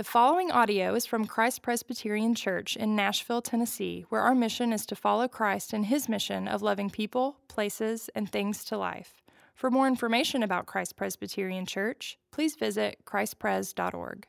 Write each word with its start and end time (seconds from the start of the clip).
The 0.00 0.04
following 0.04 0.50
audio 0.50 0.94
is 0.94 1.04
from 1.04 1.26
Christ 1.26 1.60
Presbyterian 1.60 2.34
Church 2.34 2.74
in 2.74 2.96
Nashville, 2.96 3.42
Tennessee, 3.42 4.06
where 4.08 4.22
our 4.22 4.34
mission 4.34 4.72
is 4.72 4.86
to 4.86 4.96
follow 4.96 5.28
Christ 5.28 5.74
in 5.74 5.82
his 5.82 6.08
mission 6.08 6.48
of 6.48 6.62
loving 6.62 6.88
people, 6.88 7.36
places, 7.48 8.08
and 8.14 8.26
things 8.32 8.64
to 8.64 8.78
life. 8.78 9.20
For 9.54 9.70
more 9.70 9.86
information 9.86 10.42
about 10.42 10.64
Christ 10.64 10.96
Presbyterian 10.96 11.66
Church, 11.66 12.16
please 12.30 12.54
visit 12.54 13.04
christpres.org. 13.04 14.26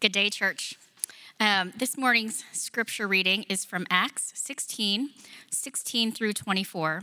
Good 0.00 0.10
day, 0.10 0.30
church. 0.30 0.74
Um, 1.38 1.72
this 1.76 1.96
morning's 1.96 2.44
scripture 2.50 3.06
reading 3.06 3.44
is 3.44 3.64
from 3.64 3.86
Acts 3.88 4.32
16 4.34 5.10
16 5.48 6.10
through 6.10 6.32
24. 6.32 7.02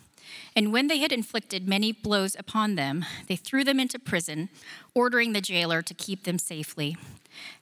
And 0.55 0.73
when 0.73 0.87
they 0.87 0.99
had 0.99 1.11
inflicted 1.11 1.67
many 1.67 1.91
blows 1.91 2.35
upon 2.37 2.75
them, 2.75 3.05
they 3.27 3.35
threw 3.35 3.63
them 3.63 3.79
into 3.79 3.99
prison, 3.99 4.49
ordering 4.93 5.33
the 5.33 5.41
jailer 5.41 5.81
to 5.81 5.93
keep 5.93 6.23
them 6.23 6.39
safely. 6.39 6.97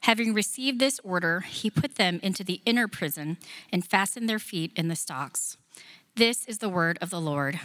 Having 0.01 0.33
received 0.33 0.79
this 0.79 0.99
order, 1.03 1.41
he 1.41 1.69
put 1.69 1.95
them 1.95 2.19
into 2.23 2.43
the 2.43 2.61
inner 2.65 2.87
prison 2.87 3.37
and 3.71 3.85
fastened 3.85 4.27
their 4.27 4.39
feet 4.39 4.71
in 4.75 4.87
the 4.87 4.95
stocks. 4.95 5.57
This 6.15 6.45
is 6.45 6.57
the 6.57 6.69
word 6.69 6.97
of 7.01 7.09
the 7.09 7.21
Lord. 7.21 7.59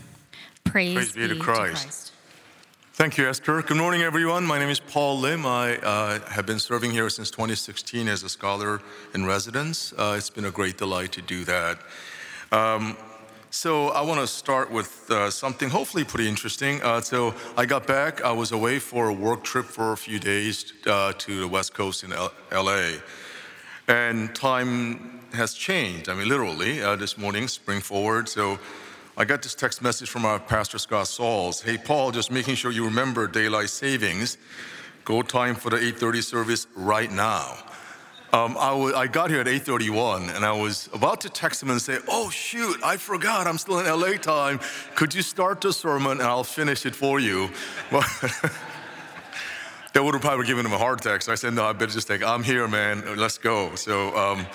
Praise, 0.64 0.94
Praise 0.94 1.12
be, 1.12 1.28
to, 1.28 1.36
Christ. 1.36 1.82
to 1.82 1.88
Christ. 1.88 2.12
Thank 2.94 3.18
you, 3.18 3.28
Esther. 3.28 3.60
Good 3.60 3.76
morning, 3.76 4.02
everyone. 4.02 4.46
My 4.46 4.60
name 4.60 4.68
is 4.68 4.78
Paul 4.78 5.18
Lim. 5.18 5.44
I 5.44 5.78
uh, 5.78 6.20
have 6.28 6.46
been 6.46 6.60
serving 6.60 6.92
here 6.92 7.10
since 7.10 7.28
2016 7.28 8.06
as 8.06 8.22
a 8.22 8.28
scholar 8.28 8.80
in 9.14 9.26
residence. 9.26 9.92
Uh, 9.98 10.14
it's 10.16 10.30
been 10.30 10.44
a 10.44 10.52
great 10.52 10.78
delight 10.78 11.10
to 11.12 11.22
do 11.22 11.44
that. 11.44 11.80
Um, 12.52 12.96
so 13.55 13.91
I 13.91 14.00
want 14.00 14.20
to 14.20 14.27
start 14.27 14.69
with 14.72 15.08
uh, 15.12 15.30
something 15.30 15.70
hopefully 15.70 16.02
pretty 16.02 16.28
interesting. 16.28 16.83
Uh, 16.83 17.00
so 17.00 17.33
I 17.56 17.66
got 17.66 17.86
back. 17.86 18.24
I 18.24 18.33
was 18.33 18.50
away 18.50 18.80
for 18.80 19.11
a 19.11 19.12
work 19.12 19.44
trip 19.44 19.66
for 19.66 19.92
a 19.92 19.96
few 19.96 20.19
days 20.19 20.72
uh, 20.88 21.12
to 21.19 21.41
the 21.41 21.46
West 21.46 21.72
Coast 21.72 22.02
in 22.02 22.12
L- 22.12 22.33
LA, 22.50 22.94
and 23.86 24.34
time 24.34 25.20
has 25.34 25.55
changed. 25.55 26.08
I 26.08 26.14
mean, 26.14 26.28
literally 26.28 26.83
uh, 26.83 26.96
this 26.96 27.16
morning, 27.16 27.46
spring 27.46 27.80
forward. 27.80 28.28
So 28.28 28.58
I 29.16 29.24
got 29.24 29.41
this 29.41 29.55
text 29.55 29.83
message 29.83 30.11
from 30.11 30.24
our 30.24 30.41
pastor 30.41 30.78
Scott 30.78 31.06
Sauls. 31.06 31.62
Hey, 31.62 31.78
Paul, 31.78 32.11
just 32.11 32.33
making 32.33 32.56
sure 32.56 32.72
you 32.72 32.84
remember 32.84 33.28
daylight 33.28 33.70
savings. 33.70 34.36
Go 35.05 35.23
time 35.23 35.55
for 35.55 35.70
the 35.70 35.77
8:30 35.77 36.23
service 36.24 36.67
right 36.74 37.11
now. 37.11 37.57
Um, 38.34 38.56
I, 38.58 38.70
w- 38.70 38.96
I 38.96 39.06
got 39.06 39.30
here 39.30 39.39
at 39.39 39.46
8:31, 39.46 40.34
and 40.34 40.45
I 40.45 40.50
was 40.50 40.89
about 40.92 41.20
to 41.20 41.28
text 41.30 41.62
him 41.62 41.70
and 41.70 41.80
say, 41.80 41.98
"Oh 42.08 42.30
shoot, 42.30 42.80
I 42.83 42.96
forgot. 42.96 43.46
I'm 43.46 43.58
still 43.58 43.78
in 43.78 43.86
LA 43.86 44.14
time. 44.17 44.58
Could 44.96 45.14
you 45.14 45.22
start 45.22 45.61
the 45.61 45.72
sermon 45.72 46.18
and 46.18 46.22
I'll 46.22 46.42
finish 46.42 46.84
it 46.84 46.96
for 46.96 47.20
you?" 47.20 47.48
But 47.92 48.05
that 49.92 50.02
would 50.02 50.14
have 50.14 50.22
probably 50.22 50.46
given 50.46 50.67
him 50.67 50.72
a 50.72 50.78
heart 50.78 51.00
attack. 51.00 51.22
So 51.22 51.30
I 51.30 51.36
said, 51.36 51.55
"No, 51.55 51.64
I 51.64 51.72
better 51.74 51.92
just 51.92 52.08
take. 52.08 52.24
I'm 52.24 52.42
here, 52.42 52.67
man. 52.67 53.05
Let's 53.17 53.39
go." 53.39 53.77
So, 53.77 54.17
um, 54.17 54.46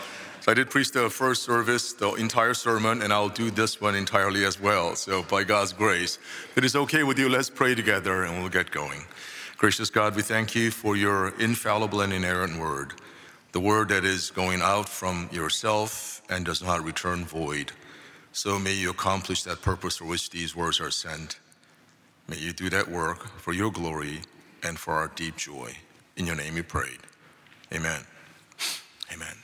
so 0.42 0.52
I 0.52 0.56
did 0.56 0.70
preach 0.70 0.92
the 0.92 1.10
first 1.10 1.44
service, 1.44 1.94
the 1.94 2.12
entire 2.16 2.56
sermon, 2.56 3.02
and 3.02 3.14
I'll 3.14 3.30
do 3.30 3.50
this 3.50 3.80
one 3.80 3.96
entirely 3.96 4.44
as 4.44 4.60
well. 4.60 4.98
So 4.98 5.24
by 5.24 5.46
God's 5.46 5.72
grace, 5.72 6.20
if 6.52 6.58
it 6.58 6.66
is 6.66 6.76
okay 6.76 7.04
with 7.04 7.18
you, 7.18 7.30
let's 7.30 7.50
pray 7.50 7.76
together 7.76 8.26
and 8.26 8.40
we'll 8.42 8.50
get 8.50 8.72
going. 8.72 9.06
Gracious 9.58 9.90
God, 9.90 10.18
we 10.18 10.22
thank 10.22 10.54
you 10.54 10.70
for 10.70 10.98
your 10.98 11.30
infallible 11.40 12.02
and 12.02 12.12
inerrant 12.12 12.60
word 12.60 12.92
the 13.52 13.60
word 13.60 13.90
that 13.90 14.06
is 14.06 14.32
going 14.32 14.62
out 14.62 14.88
from 14.88 15.30
yourself 15.32 16.22
and 16.30 16.46
does 16.46 16.62
not 16.62 16.84
return 16.84 17.26
void. 17.26 17.72
So 18.32 18.60
may 18.60 18.74
you 18.74 18.92
accomplish 18.92 19.44
that 19.44 19.62
purpose 19.62 19.98
for 19.98 20.06
which 20.06 20.30
these 20.30 20.56
words 20.56 20.80
are 20.80 20.92
sent. 20.92 21.40
May 22.28 22.38
you 22.38 22.54
do 22.54 22.70
that 22.70 22.88
work 22.88 23.28
for 23.40 23.54
your 23.54 23.72
glory 23.72 24.22
and 24.64 24.78
for 24.78 24.94
our 24.94 25.08
deep 25.16 25.36
joy. 25.36 25.76
In 26.16 26.28
your 26.28 26.36
name 26.36 26.54
we 26.54 26.62
prayed. 26.62 27.00
Amen. 27.74 28.02
Amen. 29.12 29.36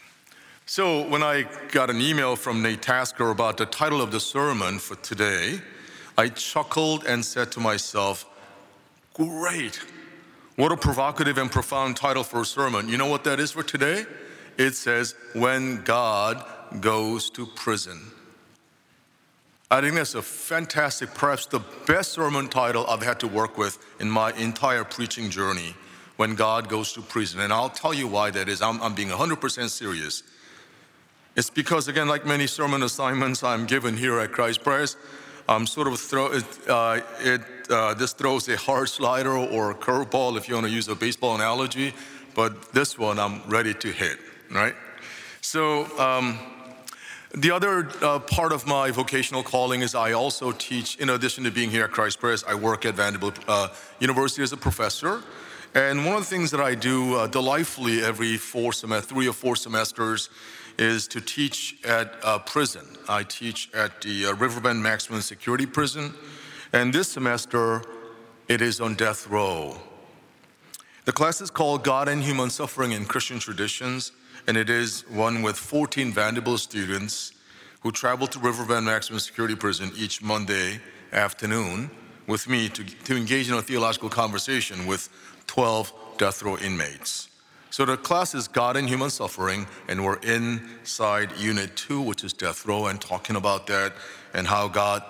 So, 0.67 1.07
when 1.07 1.21
I 1.21 1.45
got 1.71 1.89
an 1.89 2.01
email 2.01 2.35
from 2.35 2.61
Nate 2.61 2.81
Tasker 2.81 3.29
about 3.29 3.57
the 3.57 3.67
title 3.67 4.01
of 4.01 4.11
the 4.11 4.19
sermon 4.19 4.79
for 4.79 4.95
today, 4.95 5.61
I 6.17 6.29
chuckled 6.29 7.05
and 7.05 7.23
said 7.23 7.51
to 7.53 7.59
myself, 7.59 8.25
Great, 9.13 9.79
what 10.55 10.71
a 10.71 10.77
provocative 10.77 11.37
and 11.37 11.51
profound 11.51 11.97
title 11.97 12.23
for 12.23 12.41
a 12.41 12.45
sermon. 12.45 12.87
You 12.87 12.97
know 12.97 13.07
what 13.07 13.23
that 13.25 13.39
is 13.39 13.51
for 13.51 13.63
today? 13.63 14.05
It 14.57 14.75
says, 14.75 15.15
When 15.33 15.83
God 15.83 16.43
Goes 16.79 17.29
to 17.31 17.45
Prison. 17.45 18.11
I 19.69 19.81
think 19.81 19.95
that's 19.95 20.15
a 20.15 20.21
fantastic, 20.21 21.13
perhaps 21.13 21.47
the 21.47 21.59
best 21.87 22.13
sermon 22.13 22.47
title 22.47 22.85
I've 22.87 23.01
had 23.01 23.19
to 23.21 23.27
work 23.27 23.57
with 23.57 23.77
in 23.99 24.09
my 24.09 24.31
entire 24.33 24.83
preaching 24.83 25.29
journey. 25.29 25.75
When 26.15 26.35
God 26.35 26.69
Goes 26.69 26.93
to 26.93 27.01
Prison. 27.01 27.41
And 27.41 27.51
I'll 27.51 27.69
tell 27.69 27.93
you 27.93 28.07
why 28.07 28.31
that 28.31 28.47
is. 28.47 28.61
I'm, 28.61 28.81
I'm 28.81 28.95
being 28.95 29.09
100% 29.09 29.69
serious. 29.69 30.23
It's 31.35 31.49
because, 31.49 31.89
again, 31.89 32.07
like 32.07 32.25
many 32.25 32.47
sermon 32.47 32.83
assignments 32.83 33.43
I'm 33.43 33.65
given 33.65 33.97
here 33.97 34.19
at 34.19 34.31
Christ 34.31 34.63
Pres, 34.63 34.95
I'm 35.49 35.67
sort 35.67 35.87
of 35.87 35.99
throw, 35.99 36.27
uh, 36.69 37.01
it 37.19 37.41
uh, 37.69 37.93
this 37.93 38.13
throws 38.13 38.47
a 38.49 38.57
hard 38.57 38.89
slider 38.89 39.35
or 39.35 39.71
a 39.71 39.75
curveball 39.75 40.37
if 40.37 40.47
you 40.47 40.55
want 40.55 40.67
to 40.67 40.73
use 40.73 40.87
a 40.87 40.95
baseball 40.95 41.35
analogy, 41.35 41.93
but 42.33 42.73
this 42.73 42.97
one 42.97 43.19
I'm 43.19 43.41
ready 43.47 43.73
to 43.73 43.91
hit, 43.91 44.17
right? 44.51 44.75
So, 45.41 45.85
um, 45.99 46.39
the 47.35 47.51
other 47.51 47.89
uh, 48.01 48.19
part 48.19 48.53
of 48.53 48.65
my 48.65 48.91
vocational 48.91 49.43
calling 49.43 49.81
is 49.81 49.93
I 49.93 50.13
also 50.13 50.53
teach, 50.53 50.95
in 50.97 51.09
addition 51.09 51.43
to 51.43 51.51
being 51.51 51.69
here 51.69 51.83
at 51.83 51.91
Christ 51.91 52.21
Pres, 52.21 52.45
I 52.45 52.55
work 52.55 52.85
at 52.85 52.95
Vanderbilt 52.95 53.39
uh, 53.47 53.67
University 53.99 54.41
as 54.41 54.53
a 54.53 54.57
professor. 54.57 55.21
And 55.73 56.05
one 56.05 56.15
of 56.15 56.21
the 56.21 56.29
things 56.29 56.51
that 56.51 56.61
I 56.61 56.75
do 56.75 57.15
uh, 57.15 57.27
delightfully 57.27 58.01
every 58.01 58.37
four 58.37 58.71
sem- 58.71 59.01
three 59.01 59.27
or 59.27 59.33
four 59.33 59.57
semesters 59.57 60.29
is 60.77 61.09
to 61.09 61.19
teach 61.19 61.75
at 61.85 62.13
a 62.23 62.39
prison. 62.39 62.85
I 63.09 63.23
teach 63.23 63.69
at 63.73 64.01
the 64.01 64.27
uh, 64.27 64.35
Riverbend 64.35 64.81
Maximum 64.81 65.19
Security 65.19 65.65
Prison. 65.65 66.13
And 66.75 66.91
this 66.91 67.07
semester, 67.07 67.81
it 68.49 68.61
is 68.61 68.81
on 68.81 68.95
death 68.95 69.29
row. 69.29 69.77
The 71.05 71.13
class 71.13 71.39
is 71.39 71.49
called 71.49 71.85
God 71.85 72.09
and 72.09 72.21
Human 72.21 72.49
Suffering 72.49 72.91
in 72.91 73.05
Christian 73.05 73.39
Traditions, 73.39 74.11
and 74.45 74.57
it 74.57 74.69
is 74.69 75.09
one 75.09 75.41
with 75.41 75.55
14 75.55 76.11
Vanderbilt 76.11 76.59
students 76.59 77.31
who 77.79 77.93
travel 77.93 78.27
to 78.27 78.39
Riverbend 78.39 78.85
Maximum 78.85 79.21
Security 79.21 79.55
Prison 79.55 79.89
each 79.95 80.21
Monday 80.21 80.81
afternoon 81.13 81.89
with 82.27 82.49
me 82.49 82.67
to, 82.67 82.83
to 82.83 83.15
engage 83.15 83.47
in 83.47 83.55
a 83.55 83.61
theological 83.61 84.09
conversation 84.09 84.85
with 84.85 85.07
12 85.47 85.93
death 86.17 86.43
row 86.43 86.57
inmates. 86.57 87.29
So 87.69 87.85
the 87.85 87.95
class 87.95 88.35
is 88.35 88.49
God 88.49 88.75
and 88.75 88.89
Human 88.89 89.11
Suffering, 89.11 89.65
and 89.87 90.03
we're 90.03 90.17
inside 90.17 91.37
Unit 91.37 91.73
2, 91.77 92.01
which 92.01 92.25
is 92.25 92.33
death 92.33 92.65
row, 92.65 92.87
and 92.87 92.99
talking 92.99 93.37
about 93.37 93.65
that 93.67 93.93
and 94.33 94.45
how 94.45 94.67
God 94.67 95.01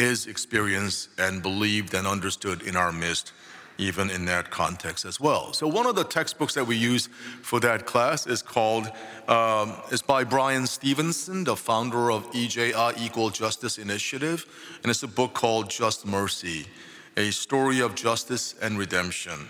is 0.00 0.26
experienced 0.26 1.10
and 1.18 1.42
believed 1.42 1.92
and 1.92 2.06
understood 2.06 2.62
in 2.62 2.74
our 2.74 2.90
midst, 2.90 3.34
even 3.76 4.08
in 4.08 4.24
that 4.24 4.50
context 4.50 5.04
as 5.04 5.20
well. 5.20 5.52
So 5.52 5.68
one 5.68 5.86
of 5.86 5.94
the 5.94 6.04
textbooks 6.04 6.54
that 6.54 6.66
we 6.66 6.74
use 6.74 7.10
for 7.42 7.60
that 7.60 7.84
class 7.84 8.26
is 8.26 8.40
called, 8.40 8.90
um, 9.28 9.74
is 9.92 10.00
by 10.00 10.24
Bryan 10.24 10.66
Stevenson, 10.66 11.44
the 11.44 11.54
founder 11.54 12.10
of 12.10 12.26
EJI, 12.34 12.92
Equal 12.98 13.28
Justice 13.28 13.76
Initiative, 13.76 14.46
and 14.82 14.90
it's 14.90 15.02
a 15.02 15.08
book 15.08 15.34
called 15.34 15.68
Just 15.68 16.06
Mercy, 16.06 16.66
a 17.18 17.30
story 17.30 17.80
of 17.80 17.94
justice 17.94 18.54
and 18.62 18.78
redemption. 18.78 19.48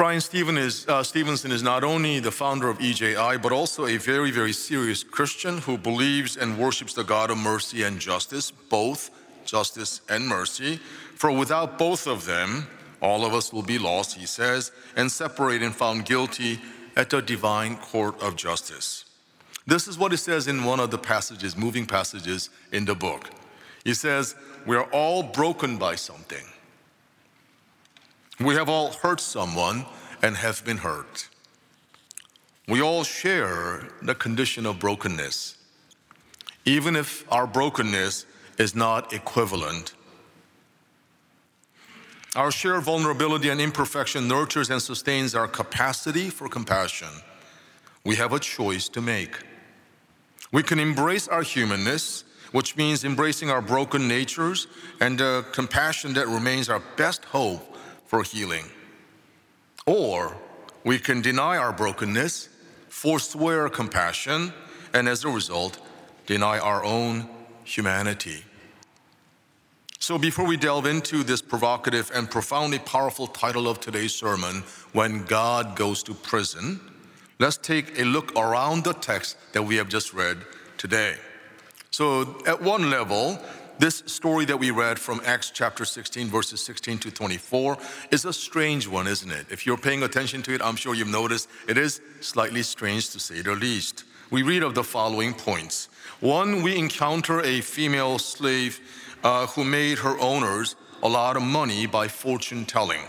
Steven 0.00 0.56
is, 0.56 0.88
uh, 0.88 1.02
Stevenson 1.02 1.52
is 1.52 1.62
not 1.62 1.84
only 1.84 2.20
the 2.20 2.30
founder 2.30 2.70
of 2.70 2.80
EJI, 2.80 3.36
but 3.36 3.52
also 3.52 3.84
a 3.84 3.98
very, 3.98 4.30
very 4.30 4.54
serious 4.54 5.02
Christian 5.04 5.58
who 5.58 5.76
believes 5.76 6.38
and 6.38 6.56
worships 6.56 6.94
the 6.94 7.04
God 7.04 7.30
of 7.30 7.36
mercy 7.36 7.82
and 7.82 8.00
justice, 8.00 8.50
both 8.50 9.10
justice 9.44 10.00
and 10.08 10.26
mercy. 10.26 10.80
For 11.16 11.30
without 11.30 11.76
both 11.78 12.06
of 12.06 12.24
them, 12.24 12.66
all 13.02 13.26
of 13.26 13.34
us 13.34 13.52
will 13.52 13.62
be 13.62 13.78
lost, 13.78 14.16
he 14.16 14.24
says, 14.24 14.72
and 14.96 15.12
separated 15.12 15.66
and 15.66 15.76
found 15.76 16.06
guilty 16.06 16.60
at 16.96 17.10
the 17.10 17.20
divine 17.20 17.76
court 17.76 18.22
of 18.22 18.36
justice. 18.36 19.04
This 19.66 19.86
is 19.86 19.98
what 19.98 20.12
he 20.12 20.16
says 20.16 20.48
in 20.48 20.64
one 20.64 20.80
of 20.80 20.90
the 20.90 20.98
passages, 20.98 21.58
moving 21.58 21.84
passages 21.84 22.48
in 22.72 22.86
the 22.86 22.94
book. 22.94 23.28
He 23.84 23.92
says, 23.92 24.34
We 24.64 24.76
are 24.76 24.88
all 24.92 25.22
broken 25.22 25.76
by 25.76 25.96
something. 25.96 26.46
We 28.40 28.54
have 28.54 28.70
all 28.70 28.92
hurt 28.92 29.20
someone 29.20 29.84
and 30.22 30.34
have 30.34 30.64
been 30.64 30.78
hurt. 30.78 31.28
We 32.66 32.80
all 32.80 33.04
share 33.04 33.88
the 34.00 34.14
condition 34.14 34.64
of 34.64 34.78
brokenness, 34.78 35.56
even 36.64 36.96
if 36.96 37.30
our 37.30 37.46
brokenness 37.46 38.24
is 38.56 38.74
not 38.74 39.12
equivalent. 39.12 39.92
Our 42.34 42.50
shared 42.50 42.84
vulnerability 42.84 43.50
and 43.50 43.60
imperfection 43.60 44.26
nurtures 44.26 44.70
and 44.70 44.80
sustains 44.80 45.34
our 45.34 45.48
capacity 45.48 46.30
for 46.30 46.48
compassion. 46.48 47.08
We 48.04 48.16
have 48.16 48.32
a 48.32 48.38
choice 48.38 48.88
to 48.90 49.02
make. 49.02 49.36
We 50.50 50.62
can 50.62 50.78
embrace 50.78 51.28
our 51.28 51.42
humanness, 51.42 52.24
which 52.52 52.76
means 52.76 53.04
embracing 53.04 53.50
our 53.50 53.60
broken 53.60 54.08
natures 54.08 54.66
and 55.00 55.18
the 55.18 55.44
compassion 55.52 56.14
that 56.14 56.26
remains 56.26 56.70
our 56.70 56.82
best 56.96 57.26
hope 57.26 57.66
for 58.10 58.24
healing. 58.24 58.64
Or 59.86 60.36
we 60.82 60.98
can 60.98 61.22
deny 61.22 61.56
our 61.56 61.72
brokenness, 61.72 62.48
forswear 62.88 63.68
compassion, 63.68 64.52
and 64.92 65.08
as 65.08 65.24
a 65.24 65.28
result, 65.28 65.78
deny 66.26 66.58
our 66.58 66.84
own 66.84 67.28
humanity. 67.62 68.42
So, 70.00 70.18
before 70.18 70.44
we 70.44 70.56
delve 70.56 70.86
into 70.86 71.22
this 71.22 71.40
provocative 71.40 72.10
and 72.12 72.28
profoundly 72.28 72.80
powerful 72.80 73.28
title 73.28 73.68
of 73.68 73.78
today's 73.78 74.12
sermon, 74.12 74.64
When 74.92 75.22
God 75.22 75.76
Goes 75.76 76.02
to 76.02 76.14
Prison, 76.14 76.80
let's 77.38 77.58
take 77.58 77.96
a 77.96 78.02
look 78.02 78.36
around 78.36 78.82
the 78.82 78.94
text 78.94 79.36
that 79.52 79.62
we 79.62 79.76
have 79.76 79.88
just 79.88 80.12
read 80.12 80.38
today. 80.78 81.14
So, 81.92 82.42
at 82.44 82.60
one 82.60 82.90
level, 82.90 83.38
this 83.80 84.02
story 84.04 84.44
that 84.44 84.58
we 84.58 84.70
read 84.70 84.98
from 84.98 85.22
Acts 85.24 85.50
chapter 85.50 85.86
16, 85.86 86.28
verses 86.28 86.60
16 86.60 86.98
to 86.98 87.10
24, 87.10 87.78
is 88.10 88.26
a 88.26 88.32
strange 88.32 88.86
one, 88.86 89.06
isn't 89.06 89.30
it? 89.30 89.46
If 89.50 89.64
you're 89.64 89.78
paying 89.78 90.02
attention 90.02 90.42
to 90.42 90.54
it, 90.54 90.60
I'm 90.62 90.76
sure 90.76 90.94
you've 90.94 91.08
noticed 91.08 91.48
it 91.66 91.78
is 91.78 92.02
slightly 92.20 92.62
strange 92.62 93.08
to 93.10 93.18
say 93.18 93.40
the 93.40 93.54
least. 93.54 94.04
We 94.30 94.42
read 94.42 94.62
of 94.62 94.74
the 94.74 94.84
following 94.84 95.32
points. 95.32 95.88
One, 96.20 96.62
we 96.62 96.76
encounter 96.76 97.40
a 97.40 97.62
female 97.62 98.18
slave 98.18 98.80
uh, 99.24 99.46
who 99.46 99.64
made 99.64 99.98
her 100.00 100.18
owners 100.20 100.76
a 101.02 101.08
lot 101.08 101.38
of 101.38 101.42
money 101.42 101.86
by 101.86 102.06
fortune 102.06 102.66
telling. 102.66 103.00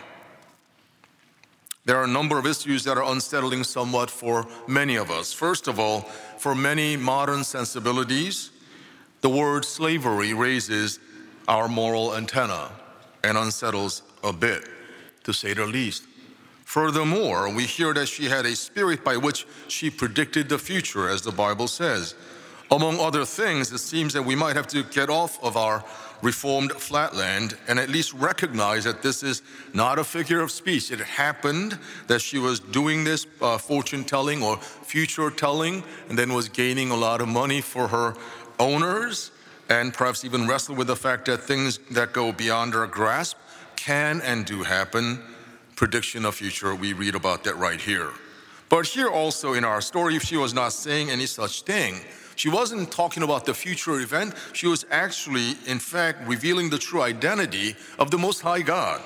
There 1.84 1.98
are 1.98 2.06
a 2.06 2.08
number 2.08 2.40
of 2.40 2.46
issues 2.46 2.86
that 2.86 2.98
are 2.98 3.12
unsettling 3.12 3.66
somewhat 3.66 4.10
for 4.10 4.48
many 4.70 4.96
of 4.96 5.12
us. 5.12 5.34
First 5.34 5.68
of 5.68 5.82
all, 5.82 6.02
for 6.38 6.56
many 6.56 6.96
modern 6.96 7.44
sensibilities, 7.44 8.52
the 9.22 9.30
word 9.30 9.66
slavery 9.66 10.34
raises 10.34 11.00
our 11.48 11.68
moral 11.68 12.16
antenna 12.16 12.72
and 13.24 13.38
unsettles 13.38 14.04
a 14.24 14.34
bit, 14.34 14.68
to 15.24 15.34
say 15.34 15.54
the 15.54 15.66
least. 15.66 16.04
Furthermore, 16.66 17.54
we 17.54 17.66
hear 17.66 17.94
that 17.94 18.08
she 18.08 18.26
had 18.26 18.46
a 18.46 18.56
spirit 18.56 19.04
by 19.04 19.18
which 19.18 19.46
she 19.68 19.90
predicted 19.90 20.48
the 20.48 20.58
future, 20.58 21.10
as 21.10 21.22
the 21.22 21.32
Bible 21.32 21.68
says. 21.68 22.16
Among 22.72 23.00
other 23.00 23.26
things, 23.26 23.72
it 23.74 23.80
seems 23.80 24.14
that 24.14 24.24
we 24.24 24.36
might 24.36 24.56
have 24.56 24.68
to 24.68 24.84
get 24.84 25.10
off 25.10 25.44
of 25.44 25.58
our 25.58 25.84
reformed 26.22 26.72
flatland 26.72 27.58
and 27.68 27.80
at 27.80 27.90
least 27.90 28.14
recognize 28.14 28.84
that 28.86 29.02
this 29.02 29.24
is 29.24 29.42
not 29.74 30.00
a 30.00 30.04
figure 30.04 30.40
of 30.40 30.52
speech. 30.52 30.92
It 30.92 31.00
happened 31.00 31.78
that 32.08 32.22
she 32.22 32.38
was 32.38 32.60
doing 32.60 33.04
this 33.04 33.26
uh, 33.42 33.58
fortune 33.58 34.04
telling 34.04 34.42
or 34.42 34.58
future 34.58 35.30
telling 35.30 35.84
and 36.10 36.18
then 36.18 36.34
was 36.34 36.48
gaining 36.48 36.92
a 36.92 36.96
lot 36.96 37.22
of 37.22 37.28
money 37.28 37.60
for 37.60 37.88
her 37.90 38.16
owners 38.62 39.32
and 39.70 39.94
perhaps 39.94 40.24
even 40.24 40.48
wrestle 40.48 40.76
with 40.76 40.88
the 40.88 40.96
fact 40.96 41.26
that 41.26 41.42
things 41.42 41.80
that 41.90 42.14
go 42.14 42.32
beyond 42.32 42.76
our 42.76 42.88
grasp 42.88 43.38
can 43.76 44.22
and 44.22 44.46
do 44.46 44.64
happen. 44.64 45.20
Prediction 45.76 46.26
of 46.26 46.36
future, 46.36 46.76
we 46.76 46.94
read 46.94 47.16
about 47.16 47.44
that 47.46 47.58
right 47.58 47.82
here. 47.82 48.12
But 48.70 48.86
here 48.86 49.10
also 49.10 49.54
in 49.54 49.64
our 49.66 49.82
story, 49.82 50.16
if 50.16 50.24
she 50.24 50.38
was 50.38 50.54
not 50.54 50.74
saying 50.74 51.10
any 51.10 51.26
such 51.26 51.64
thing. 51.64 52.00
She 52.36 52.50
wasn't 52.50 52.92
talking 52.92 53.24
about 53.24 53.46
the 53.46 53.54
future 53.54 54.00
event. 54.00 54.34
She 54.54 54.68
was 54.68 54.86
actually, 54.90 55.56
in 55.68 55.80
fact, 55.80 56.28
revealing 56.28 56.70
the 56.70 56.78
true 56.78 57.02
identity 57.02 57.76
of 58.00 58.12
the 58.12 58.18
Most 58.18 58.42
High 58.42 58.62
God. 58.62 59.02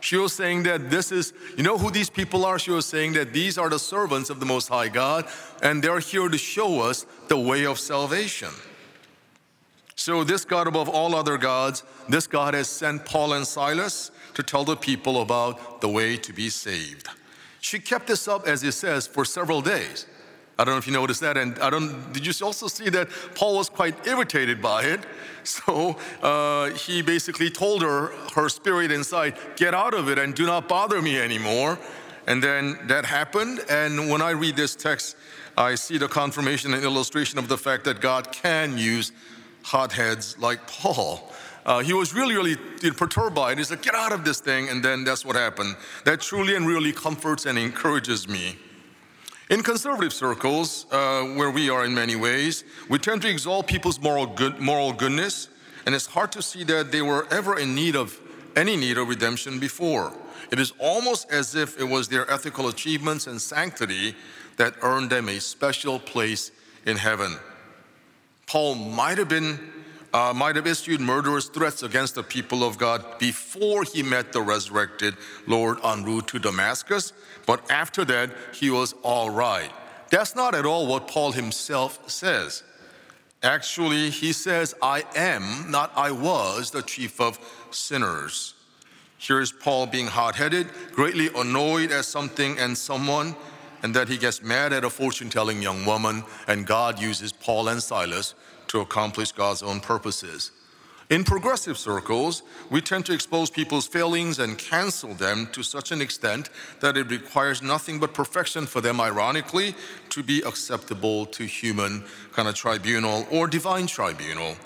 She 0.00 0.16
was 0.16 0.32
saying 0.32 0.64
that 0.64 0.90
this 0.90 1.10
is, 1.10 1.32
you 1.56 1.62
know 1.62 1.78
who 1.78 1.90
these 1.90 2.10
people 2.10 2.44
are? 2.44 2.58
She 2.58 2.70
was 2.70 2.86
saying 2.86 3.14
that 3.14 3.32
these 3.32 3.58
are 3.58 3.70
the 3.70 3.78
servants 3.78 4.30
of 4.30 4.40
the 4.40 4.46
Most 4.46 4.68
High 4.68 4.88
God, 4.88 5.26
and 5.62 5.82
they're 5.82 5.98
here 5.98 6.28
to 6.28 6.38
show 6.38 6.80
us 6.80 7.06
the 7.28 7.38
way 7.38 7.64
of 7.64 7.78
salvation. 7.78 8.50
So, 9.98 10.24
this 10.24 10.44
God 10.44 10.66
above 10.66 10.90
all 10.90 11.14
other 11.14 11.38
gods, 11.38 11.82
this 12.06 12.26
God 12.26 12.52
has 12.52 12.68
sent 12.68 13.06
Paul 13.06 13.32
and 13.32 13.46
Silas 13.46 14.10
to 14.34 14.42
tell 14.42 14.62
the 14.62 14.76
people 14.76 15.22
about 15.22 15.80
the 15.80 15.88
way 15.88 16.18
to 16.18 16.32
be 16.34 16.50
saved. 16.50 17.08
She 17.62 17.78
kept 17.78 18.06
this 18.06 18.28
up, 18.28 18.46
as 18.46 18.62
it 18.62 18.72
says, 18.72 19.06
for 19.06 19.24
several 19.24 19.62
days. 19.62 20.06
I 20.58 20.64
don't 20.64 20.74
know 20.74 20.78
if 20.78 20.86
you 20.86 20.92
noticed 20.92 21.22
that, 21.22 21.38
and 21.38 21.58
I 21.60 21.70
don't. 21.70 22.12
Did 22.12 22.26
you 22.26 22.46
also 22.46 22.66
see 22.68 22.90
that 22.90 23.08
Paul 23.34 23.56
was 23.56 23.70
quite 23.70 24.06
irritated 24.06 24.62
by 24.62 24.84
it? 24.84 25.00
So 25.46 25.96
uh, 26.22 26.70
he 26.70 27.02
basically 27.02 27.50
told 27.50 27.82
her, 27.82 28.08
her 28.34 28.48
spirit 28.48 28.90
inside, 28.90 29.38
"Get 29.54 29.74
out 29.74 29.94
of 29.94 30.08
it 30.08 30.18
and 30.18 30.34
do 30.34 30.44
not 30.44 30.68
bother 30.68 31.00
me 31.00 31.20
anymore." 31.20 31.78
And 32.26 32.42
then 32.42 32.76
that 32.88 33.04
happened. 33.04 33.60
And 33.70 34.10
when 34.10 34.20
I 34.20 34.30
read 34.30 34.56
this 34.56 34.74
text, 34.74 35.16
I 35.56 35.76
see 35.76 35.98
the 35.98 36.08
confirmation 36.08 36.74
and 36.74 36.82
illustration 36.82 37.38
of 37.38 37.46
the 37.46 37.56
fact 37.56 37.84
that 37.84 38.00
God 38.00 38.32
can 38.32 38.76
use 38.76 39.12
hotheads 39.66 40.38
like 40.38 40.64
Paul. 40.68 41.28
Uh, 41.64 41.80
he 41.80 41.92
was 41.92 42.14
really, 42.14 42.36
really 42.36 42.56
perturbed 42.92 43.34
by 43.34 43.50
it. 43.50 43.58
He 43.58 43.64
said, 43.64 43.82
Get 43.82 43.96
out 43.96 44.12
of 44.12 44.24
this 44.24 44.38
thing. 44.38 44.68
And 44.68 44.82
then 44.82 45.02
that's 45.02 45.24
what 45.24 45.34
happened. 45.34 45.74
That 46.04 46.20
truly 46.20 46.54
and 46.54 46.66
really 46.66 46.92
comforts 46.92 47.46
and 47.46 47.58
encourages 47.58 48.28
me. 48.28 48.56
In 49.50 49.62
conservative 49.62 50.12
circles, 50.12 50.86
uh, 50.92 51.22
where 51.34 51.50
we 51.50 51.68
are 51.68 51.84
in 51.84 51.94
many 51.94 52.14
ways, 52.14 52.64
we 52.88 52.98
tend 52.98 53.22
to 53.22 53.28
exalt 53.28 53.66
people's 53.66 54.00
moral, 54.00 54.26
good, 54.26 54.60
moral 54.60 54.92
goodness, 54.92 55.48
and 55.84 55.94
it's 55.94 56.06
hard 56.06 56.32
to 56.32 56.42
see 56.42 56.64
that 56.64 56.92
they 56.92 57.02
were 57.02 57.26
ever 57.32 57.58
in 57.58 57.74
need 57.74 57.96
of 57.96 58.18
any 58.56 58.76
need 58.76 58.98
of 58.98 59.08
redemption 59.08 59.58
before. 59.58 60.12
It 60.50 60.60
is 60.60 60.72
almost 60.78 61.30
as 61.30 61.54
if 61.54 61.78
it 61.80 61.84
was 61.84 62.08
their 62.08 62.28
ethical 62.30 62.68
achievements 62.68 63.26
and 63.26 63.40
sanctity 63.40 64.14
that 64.56 64.74
earned 64.82 65.10
them 65.10 65.28
a 65.28 65.40
special 65.40 65.98
place 65.98 66.50
in 66.84 66.96
heaven. 66.96 67.36
Paul 68.46 68.76
might 68.76 69.18
have 69.18 69.28
been 69.28 69.58
uh, 70.12 70.32
might 70.32 70.56
have 70.56 70.66
issued 70.66 71.00
murderous 71.00 71.46
threats 71.46 71.82
against 71.82 72.14
the 72.14 72.22
people 72.22 72.64
of 72.64 72.78
God 72.78 73.18
before 73.18 73.82
he 73.84 74.02
met 74.02 74.32
the 74.32 74.40
resurrected 74.40 75.14
Lord 75.46 75.78
en 75.84 76.04
route 76.04 76.28
to 76.28 76.38
Damascus, 76.38 77.12
but 77.44 77.70
after 77.70 78.02
that, 78.06 78.30
he 78.54 78.70
was 78.70 78.94
all 79.02 79.28
right. 79.28 79.70
That's 80.10 80.34
not 80.34 80.54
at 80.54 80.64
all 80.64 80.86
what 80.86 81.06
Paul 81.06 81.32
himself 81.32 82.08
says. 82.08 82.62
Actually, 83.42 84.08
he 84.08 84.32
says, 84.32 84.74
I 84.80 85.04
am, 85.14 85.70
not 85.70 85.92
I 85.94 86.12
was, 86.12 86.70
the 86.70 86.82
chief 86.82 87.20
of 87.20 87.38
sinners. 87.70 88.54
Here's 89.18 89.52
Paul 89.52 89.86
being 89.86 90.06
hot 90.06 90.36
headed, 90.36 90.68
greatly 90.92 91.28
annoyed 91.36 91.90
at 91.90 92.04
something 92.06 92.58
and 92.58 92.76
someone, 92.78 93.36
and 93.82 93.94
that 93.94 94.08
he 94.08 94.16
gets 94.16 94.42
mad 94.42 94.72
at 94.72 94.84
a 94.84 94.90
fortune 94.90 95.30
telling 95.30 95.62
young 95.62 95.84
woman, 95.84 96.24
and 96.48 96.66
God 96.66 97.00
uses 97.00 97.32
Paul 97.32 97.68
and 97.68 97.82
Silas 97.82 98.34
to 98.68 98.80
accomplish 98.80 99.32
God's 99.32 99.62
own 99.62 99.80
purposes. 99.80 100.52
In 101.08 101.22
progressive 101.22 101.78
circles, 101.78 102.42
we 102.68 102.80
tend 102.80 103.06
to 103.06 103.12
expose 103.12 103.48
people's 103.48 103.86
failings 103.86 104.40
and 104.40 104.58
cancel 104.58 105.14
them 105.14 105.48
to 105.52 105.62
such 105.62 105.92
an 105.92 106.00
extent 106.00 106.50
that 106.80 106.96
it 106.96 107.08
requires 107.08 107.62
nothing 107.62 108.00
but 108.00 108.12
perfection 108.12 108.66
for 108.66 108.80
them, 108.80 109.00
ironically, 109.00 109.76
to 110.10 110.24
be 110.24 110.42
acceptable 110.42 111.24
to 111.26 111.44
human 111.44 112.04
kind 112.32 112.48
of 112.48 112.56
tribunal 112.56 113.24
or 113.30 113.46
divine 113.46 113.86
tribunal. 113.86 114.56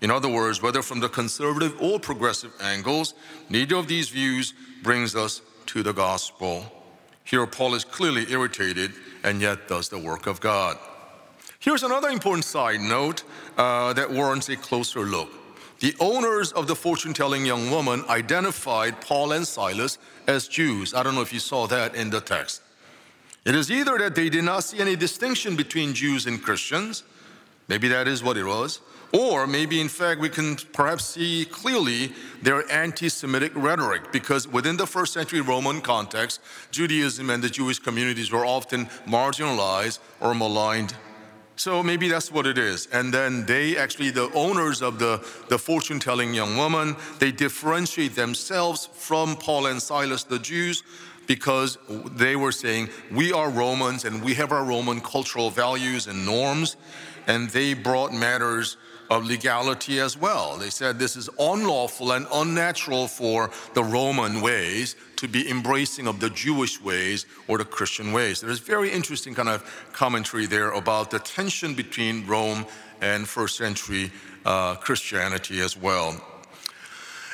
In 0.00 0.10
other 0.10 0.30
words, 0.30 0.62
whether 0.62 0.80
from 0.80 1.00
the 1.00 1.08
conservative 1.10 1.78
or 1.78 2.00
progressive 2.00 2.54
angles, 2.62 3.12
neither 3.50 3.76
of 3.76 3.86
these 3.86 4.08
views 4.08 4.54
brings 4.82 5.14
us 5.14 5.42
to 5.66 5.82
the 5.82 5.92
gospel. 5.92 6.64
Here, 7.30 7.46
Paul 7.46 7.74
is 7.74 7.84
clearly 7.84 8.26
irritated 8.30 8.90
and 9.22 9.40
yet 9.40 9.68
does 9.68 9.88
the 9.88 9.98
work 9.98 10.26
of 10.26 10.40
God. 10.40 10.76
Here's 11.60 11.84
another 11.84 12.08
important 12.08 12.44
side 12.44 12.80
note 12.80 13.22
uh, 13.56 13.92
that 13.92 14.10
warrants 14.10 14.48
a 14.48 14.56
closer 14.56 15.00
look. 15.00 15.30
the 15.80 15.94
owners 15.98 16.52
of 16.52 16.66
the 16.66 16.76
fortune 16.76 17.12
telling 17.12 17.44
young 17.44 17.70
woman 17.70 18.04
identified 18.08 19.00
Paul 19.00 19.32
and 19.32 19.46
Silas 19.46 19.98
as 20.26 20.46
Jews. 20.46 20.92
I 20.94 21.02
don't 21.02 21.14
know 21.14 21.22
if 21.22 21.32
you 21.32 21.40
saw 21.40 21.66
that 21.68 21.94
in 21.94 22.10
the 22.10 22.20
text. 22.20 22.62
It 23.46 23.54
is 23.54 23.70
either 23.70 23.96
that 23.98 24.14
they 24.14 24.28
did 24.28 24.44
not 24.44 24.64
see 24.64 24.78
any 24.78 24.94
distinction 24.94 25.56
between 25.56 25.94
Jews 25.94 26.26
and 26.26 26.42
Christians, 26.42 27.02
maybe 27.70 27.88
that 27.88 28.06
is 28.06 28.22
what 28.22 28.36
it 28.36 28.44
was, 28.44 28.80
or 29.12 29.46
maybe 29.46 29.80
in 29.80 29.88
fact 29.88 30.20
we 30.20 30.28
can 30.28 30.56
perhaps 30.74 31.04
see 31.06 31.46
clearly 31.50 32.12
their 32.42 32.70
anti 32.70 33.08
Semitic 33.08 33.52
rhetoric, 33.54 34.12
because 34.12 34.46
within 34.46 34.76
the 34.76 34.86
first 34.86 35.14
century 35.14 35.40
Roman 35.40 35.80
context, 35.80 36.40
Judaism 36.70 37.30
and 37.30 37.42
the 37.42 37.48
Jewish 37.48 37.78
communities 37.78 38.30
were 38.30 38.44
often 38.44 38.86
marginalized 39.06 40.00
or 40.20 40.34
maligned 40.34 40.94
so 41.60 41.82
maybe 41.82 42.08
that's 42.08 42.32
what 42.32 42.46
it 42.46 42.56
is. 42.56 42.86
And 42.86 43.12
then 43.12 43.44
they 43.44 43.76
actually, 43.76 44.08
the 44.08 44.32
owners 44.32 44.80
of 44.80 44.98
the, 44.98 45.22
the 45.50 45.58
fortune 45.58 46.00
telling 46.00 46.32
young 46.32 46.56
woman, 46.56 46.96
they 47.18 47.32
differentiate 47.32 48.14
themselves 48.14 48.88
from 48.94 49.36
Paul 49.36 49.66
and 49.66 49.82
Silas, 49.82 50.24
the 50.24 50.38
Jews, 50.38 50.82
because 51.26 51.76
they 52.16 52.34
were 52.34 52.50
saying, 52.50 52.88
We 53.12 53.34
are 53.34 53.50
Romans 53.50 54.06
and 54.06 54.24
we 54.24 54.32
have 54.36 54.52
our 54.52 54.64
Roman 54.64 55.02
cultural 55.02 55.50
values 55.50 56.06
and 56.06 56.24
norms. 56.24 56.76
And 57.26 57.50
they 57.50 57.74
brought 57.74 58.12
matters 58.12 58.76
of 59.10 59.24
legality 59.24 59.98
as 59.98 60.16
well. 60.16 60.56
They 60.56 60.70
said 60.70 60.98
this 60.98 61.16
is 61.16 61.28
unlawful 61.38 62.12
and 62.12 62.26
unnatural 62.32 63.08
for 63.08 63.50
the 63.74 63.82
Roman 63.82 64.40
ways 64.40 64.94
to 65.16 65.26
be 65.26 65.50
embracing 65.50 66.06
of 66.06 66.20
the 66.20 66.30
Jewish 66.30 66.80
ways 66.80 67.26
or 67.48 67.58
the 67.58 67.64
Christian 67.64 68.12
ways. 68.12 68.40
There's 68.40 68.60
very 68.60 68.90
interesting 68.90 69.34
kind 69.34 69.48
of 69.48 69.64
commentary 69.92 70.46
there 70.46 70.70
about 70.70 71.10
the 71.10 71.18
tension 71.18 71.74
between 71.74 72.24
Rome 72.26 72.64
and 73.00 73.28
first 73.28 73.56
century 73.56 74.12
uh, 74.46 74.76
Christianity 74.76 75.60
as 75.60 75.76
well. 75.76 76.24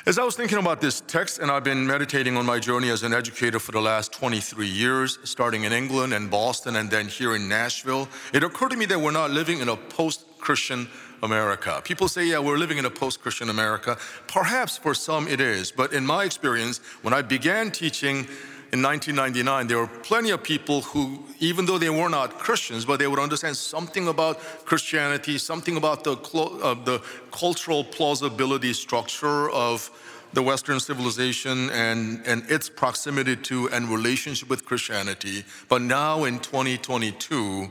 As 0.09 0.21
I 0.21 0.23
was 0.23 0.37
thinking 0.37 0.59
about 0.59 0.81
this 0.81 1.01
text, 1.09 1.41
and 1.41 1.51
I've 1.51 1.65
been 1.65 1.85
meditating 1.85 2.37
on 2.37 2.47
my 2.47 2.61
journey 2.61 2.91
as 2.91 3.03
an 3.03 3.13
educator 3.13 3.59
for 3.59 3.73
the 3.73 3.81
last 3.81 4.13
23 4.13 4.65
years, 4.65 5.19
starting 5.25 5.65
in 5.65 5.73
England 5.73 6.13
and 6.13 6.31
Boston 6.31 6.77
and 6.77 6.89
then 6.89 7.09
here 7.09 7.35
in 7.35 7.49
Nashville, 7.49 8.09
it 8.33 8.45
occurred 8.45 8.71
to 8.71 8.77
me 8.77 8.87
that 8.87 9.01
we're 9.01 9.11
not 9.11 9.33
living 9.33 9.59
in 9.59 9.69
a 9.69 9.77
post 9.77 10.25
Christian 10.39 10.87
America. 11.25 11.81
People 11.83 12.07
say, 12.07 12.25
yeah, 12.25 12.39
we're 12.39 12.57
living 12.57 12.79
in 12.79 12.85
a 12.85 12.91
post 12.91 13.21
Christian 13.21 13.51
America. 13.51 13.99
Perhaps 14.29 14.79
for 14.79 14.95
some 14.95 15.27
it 15.27 15.41
is, 15.41 15.73
but 15.73 15.93
in 15.93 16.07
my 16.07 16.23
experience, 16.23 16.79
when 17.03 17.13
I 17.13 17.23
began 17.23 17.73
teaching 17.73 18.29
in 18.77 18.83
1999, 18.83 19.69
there 19.69 19.79
were 19.79 19.87
plenty 19.87 20.31
of 20.31 20.43
people 20.43 20.83
who, 20.83 21.25
even 21.41 21.65
though 21.65 21.79
they 21.79 21.89
were 21.89 22.11
not 22.11 22.39
Christians, 22.39 22.85
but 22.85 22.99
they 22.99 23.07
would 23.07 23.19
understand 23.19 23.57
something 23.57 24.09
about 24.09 24.39
Christianity, 24.67 25.39
something 25.39 25.79
about 25.79 26.05
the, 26.05 26.13
uh, 26.13 26.75
the 26.85 27.01
cultural 27.31 27.83
plausibility 27.83 28.75
structure 28.75 29.49
of 29.51 29.91
the 30.35 30.43
Western 30.43 30.79
civilization 30.79 31.71
and, 31.71 32.21
and 32.27 32.45
its 32.51 32.69
proximity 32.69 33.35
to 33.37 33.71
and 33.71 33.89
relationship 33.89 34.51
with 34.51 34.67
Christianity. 34.67 35.45
But 35.71 35.81
now 35.81 36.25
in 36.25 36.39
2022, 36.41 37.69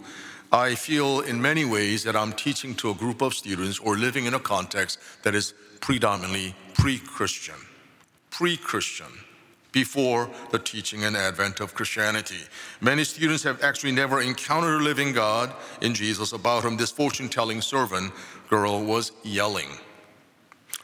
I 0.52 0.74
feel 0.74 1.20
in 1.20 1.40
many 1.40 1.66
ways 1.66 2.04
that 2.06 2.16
I'm 2.16 2.34
teaching 2.34 2.74
to 2.76 2.90
a 2.90 2.96
group 2.96 3.22
of 3.22 3.36
students 3.36 3.78
or 3.78 3.96
living 3.96 4.26
in 4.26 4.34
a 4.34 4.40
context 4.40 5.00
that 5.22 5.36
is 5.36 5.54
predominantly 5.82 6.56
pre 6.74 6.98
Christian. 6.98 7.56
Pre 8.32 8.58
Christian, 8.58 9.12
before 9.76 10.30
the 10.52 10.58
teaching 10.58 11.04
and 11.04 11.18
advent 11.18 11.60
of 11.60 11.76
Christianity. 11.76 12.40
Many 12.80 13.04
students 13.04 13.44
have 13.44 13.62
actually 13.62 13.92
never 13.92 14.22
encountered 14.22 14.80
a 14.80 14.84
living 14.84 15.12
God 15.12 15.54
in 15.82 15.94
Jesus 15.94 16.32
about 16.32 16.64
whom 16.64 16.78
this 16.78 16.92
fortune 16.92 17.28
telling 17.28 17.62
servant 17.62 18.14
girl 18.50 18.82
was 18.82 19.12
yelling. 19.24 19.68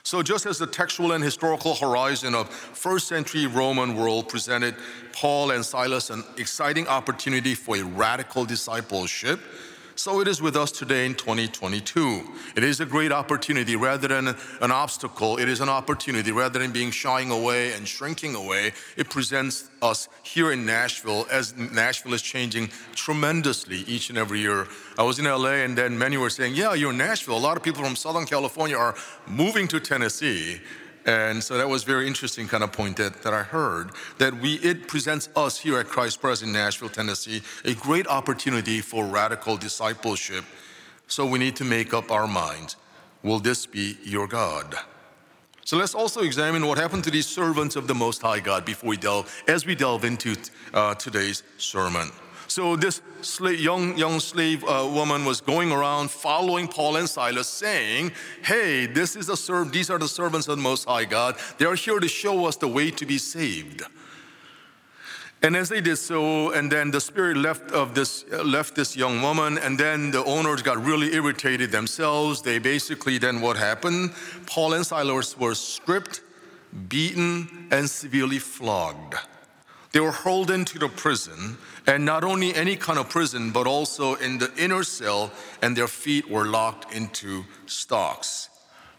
So, 0.03 0.21
just 0.21 0.45
as 0.45 0.57
the 0.57 0.67
textual 0.67 1.13
and 1.13 1.23
historical 1.23 1.73
horizon 1.73 2.35
of 2.35 2.49
first 2.49 3.07
century 3.07 3.47
Roman 3.47 3.95
world 3.95 4.27
presented 4.27 4.75
Paul 5.13 5.51
and 5.51 5.63
Silas 5.63 6.09
an 6.09 6.25
exciting 6.37 6.85
opportunity 6.87 7.55
for 7.55 7.77
a 7.77 7.83
radical 7.83 8.43
discipleship, 8.43 9.39
so 9.95 10.21
it 10.21 10.27
is 10.27 10.41
with 10.41 10.55
us 10.55 10.71
today 10.71 11.05
in 11.05 11.15
2022. 11.15 12.23
It 12.55 12.63
is 12.63 12.79
a 12.79 12.85
great 12.85 13.11
opportunity 13.11 13.75
rather 13.75 14.07
than 14.07 14.27
an 14.27 14.71
obstacle. 14.71 15.37
It 15.37 15.49
is 15.49 15.61
an 15.61 15.69
opportunity 15.69 16.31
rather 16.31 16.59
than 16.59 16.71
being 16.71 16.91
shying 16.91 17.31
away 17.31 17.73
and 17.73 17.87
shrinking 17.87 18.35
away. 18.35 18.73
It 18.97 19.09
presents 19.09 19.69
us 19.81 20.09
here 20.23 20.51
in 20.51 20.65
Nashville 20.65 21.27
as 21.31 21.55
Nashville 21.55 22.13
is 22.13 22.21
changing 22.21 22.69
tremendously 22.95 23.79
each 23.87 24.09
and 24.09 24.17
every 24.17 24.39
year. 24.39 24.67
I 24.97 25.03
was 25.03 25.19
in 25.19 25.25
LA 25.25 25.63
and 25.63 25.77
then 25.77 25.97
many 25.97 26.17
were 26.17 26.29
saying, 26.29 26.55
Yeah, 26.55 26.73
you're 26.73 26.91
in 26.91 26.97
Nashville. 26.97 27.37
A 27.37 27.39
lot 27.39 27.57
of 27.57 27.63
people 27.63 27.83
from 27.83 27.95
Southern 27.95 28.25
California 28.25 28.77
are 28.77 28.95
moving 29.27 29.67
to 29.69 29.79
Tennessee. 29.79 30.61
And 31.05 31.43
so 31.43 31.57
that 31.57 31.67
was 31.67 31.83
very 31.83 32.07
interesting 32.07 32.47
kind 32.47 32.63
of 32.63 32.71
point 32.71 32.97
that, 32.97 33.23
that 33.23 33.33
I 33.33 33.43
heard 33.43 33.91
that 34.19 34.39
we 34.39 34.55
it 34.55 34.87
presents 34.87 35.29
us 35.35 35.59
here 35.59 35.79
at 35.79 35.87
Christ 35.87 36.21
Pres 36.21 36.43
in 36.43 36.51
Nashville, 36.51 36.89
Tennessee, 36.89 37.41
a 37.65 37.73
great 37.73 38.07
opportunity 38.07 38.81
for 38.81 39.05
radical 39.05 39.57
discipleship. 39.57 40.45
So 41.07 41.25
we 41.25 41.39
need 41.39 41.55
to 41.57 41.63
make 41.63 41.93
up 41.93 42.11
our 42.11 42.27
minds. 42.27 42.75
Will 43.23 43.39
this 43.39 43.65
be 43.65 43.97
your 44.03 44.27
God? 44.27 44.75
So 45.65 45.77
let's 45.77 45.95
also 45.95 46.21
examine 46.21 46.65
what 46.65 46.77
happened 46.77 47.03
to 47.05 47.11
these 47.11 47.27
servants 47.27 47.75
of 47.75 47.87
the 47.87 47.95
Most 47.95 48.21
High 48.21 48.39
God 48.39 48.65
before 48.65 48.89
we 48.89 48.97
delve, 48.97 49.43
as 49.47 49.65
we 49.65 49.75
delve 49.75 50.05
into 50.05 50.35
uh, 50.73 50.95
today's 50.95 51.43
sermon. 51.57 52.11
So 52.51 52.75
this 52.75 53.01
slave, 53.21 53.61
young, 53.61 53.97
young 53.97 54.19
slave 54.19 54.65
uh, 54.65 54.85
woman 54.93 55.23
was 55.23 55.39
going 55.39 55.71
around 55.71 56.11
following 56.11 56.67
Paul 56.67 56.97
and 56.97 57.07
Silas, 57.07 57.47
saying, 57.47 58.11
Hey, 58.43 58.87
this 58.87 59.15
is 59.15 59.29
a 59.29 59.37
serv- 59.37 59.71
these 59.71 59.89
are 59.89 59.97
the 59.97 60.09
servants 60.09 60.49
of 60.49 60.57
the 60.57 60.61
Most 60.61 60.83
High 60.83 61.05
God. 61.05 61.37
They 61.59 61.65
are 61.65 61.75
here 61.75 62.01
to 62.01 62.09
show 62.09 62.45
us 62.47 62.57
the 62.57 62.67
way 62.67 62.91
to 62.91 63.05
be 63.05 63.17
saved. 63.17 63.83
And 65.41 65.55
as 65.55 65.69
they 65.69 65.79
did 65.79 65.95
so, 65.95 66.51
and 66.51 66.69
then 66.69 66.91
the 66.91 66.99
spirit 66.99 67.37
left 67.37 67.71
of 67.71 67.95
this 67.95 68.25
uh, 68.33 68.43
left 68.43 68.75
this 68.75 68.97
young 68.97 69.21
woman, 69.21 69.57
and 69.57 69.79
then 69.79 70.11
the 70.11 70.25
owners 70.25 70.61
got 70.61 70.83
really 70.83 71.13
irritated 71.13 71.71
themselves. 71.71 72.41
They 72.41 72.59
basically 72.59 73.17
then 73.17 73.39
what 73.39 73.55
happened? 73.55 74.11
Paul 74.45 74.73
and 74.73 74.85
Silas 74.85 75.37
were 75.37 75.55
stripped, 75.55 76.19
beaten, 76.89 77.69
and 77.71 77.89
severely 77.89 78.39
flogged. 78.39 79.15
They 79.91 79.99
were 79.99 80.11
hurled 80.11 80.51
into 80.51 80.79
the 80.79 80.87
prison, 80.87 81.57
and 81.85 82.05
not 82.05 82.23
only 82.23 82.55
any 82.55 82.77
kind 82.77 82.97
of 82.97 83.09
prison, 83.09 83.51
but 83.51 83.67
also 83.67 84.15
in 84.15 84.37
the 84.37 84.51
inner 84.57 84.83
cell, 84.83 85.31
and 85.61 85.75
their 85.75 85.87
feet 85.87 86.29
were 86.29 86.45
locked 86.45 86.93
into 86.93 87.43
stocks. 87.65 88.49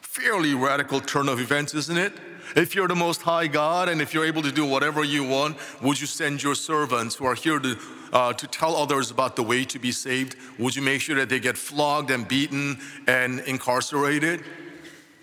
Fairly 0.02 0.52
radical 0.52 1.00
turn 1.00 1.28
of 1.28 1.40
events, 1.40 1.74
isn't 1.74 1.96
it? 1.96 2.12
If 2.54 2.74
you're 2.74 2.88
the 2.88 2.94
Most 2.94 3.22
High 3.22 3.46
God 3.46 3.88
and 3.88 4.02
if 4.02 4.12
you're 4.12 4.26
able 4.26 4.42
to 4.42 4.52
do 4.52 4.66
whatever 4.66 5.02
you 5.02 5.24
want, 5.24 5.56
would 5.80 5.98
you 5.98 6.06
send 6.06 6.42
your 6.42 6.54
servants 6.54 7.14
who 7.14 7.24
are 7.24 7.34
here 7.34 7.58
to, 7.58 7.78
uh, 8.12 8.34
to 8.34 8.46
tell 8.46 8.76
others 8.76 9.10
about 9.10 9.36
the 9.36 9.42
way 9.42 9.64
to 9.64 9.78
be 9.78 9.90
saved? 9.90 10.36
Would 10.58 10.76
you 10.76 10.82
make 10.82 11.00
sure 11.00 11.16
that 11.16 11.30
they 11.30 11.40
get 11.40 11.56
flogged 11.56 12.10
and 12.10 12.28
beaten 12.28 12.78
and 13.06 13.40
incarcerated? 13.40 14.42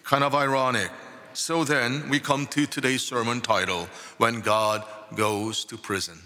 Kind 0.03 0.23
of 0.23 0.33
ironic. 0.33 0.89
So 1.33 1.63
then, 1.63 2.09
we 2.09 2.19
come 2.19 2.47
to 2.47 2.65
today's 2.65 3.03
sermon 3.03 3.41
title 3.41 3.87
When 4.17 4.41
God 4.41 4.83
goes 5.15 5.65
to 5.65 5.77
prison. 5.77 6.19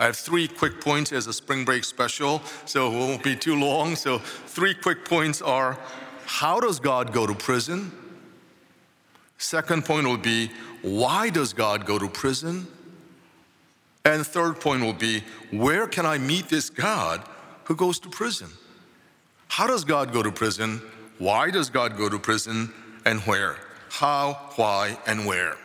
I 0.00 0.06
have 0.06 0.16
three 0.16 0.48
quick 0.48 0.80
points 0.80 1.12
as 1.12 1.26
a 1.26 1.32
spring 1.32 1.64
break 1.64 1.84
special, 1.84 2.42
so 2.64 2.92
it 2.92 2.98
won't 2.98 3.22
be 3.22 3.36
too 3.36 3.54
long. 3.54 3.94
So, 3.94 4.18
three 4.18 4.74
quick 4.74 5.04
points 5.04 5.40
are 5.40 5.78
how 6.26 6.58
does 6.58 6.80
God 6.80 7.12
go 7.12 7.26
to 7.26 7.34
prison? 7.34 7.92
Second 9.38 9.84
point 9.84 10.06
will 10.06 10.16
be 10.16 10.50
why 10.82 11.30
does 11.30 11.52
God 11.52 11.86
go 11.86 11.98
to 11.98 12.08
prison? 12.08 12.66
And 14.04 14.26
third 14.26 14.60
point 14.60 14.82
will 14.82 14.92
be 14.92 15.22
where 15.50 15.86
can 15.86 16.04
I 16.04 16.18
meet 16.18 16.48
this 16.48 16.70
God 16.70 17.22
who 17.64 17.76
goes 17.76 17.98
to 18.00 18.08
prison? 18.08 18.48
How 19.48 19.66
does 19.66 19.84
God 19.84 20.12
go 20.12 20.22
to 20.22 20.32
prison? 20.32 20.82
Why 21.18 21.50
does 21.50 21.70
God 21.70 21.96
go 21.96 22.08
to 22.08 22.18
prison? 22.18 22.72
And 23.04 23.20
where? 23.20 23.56
How, 23.90 24.50
why, 24.56 24.98
and 25.06 25.24
where? 25.26 25.56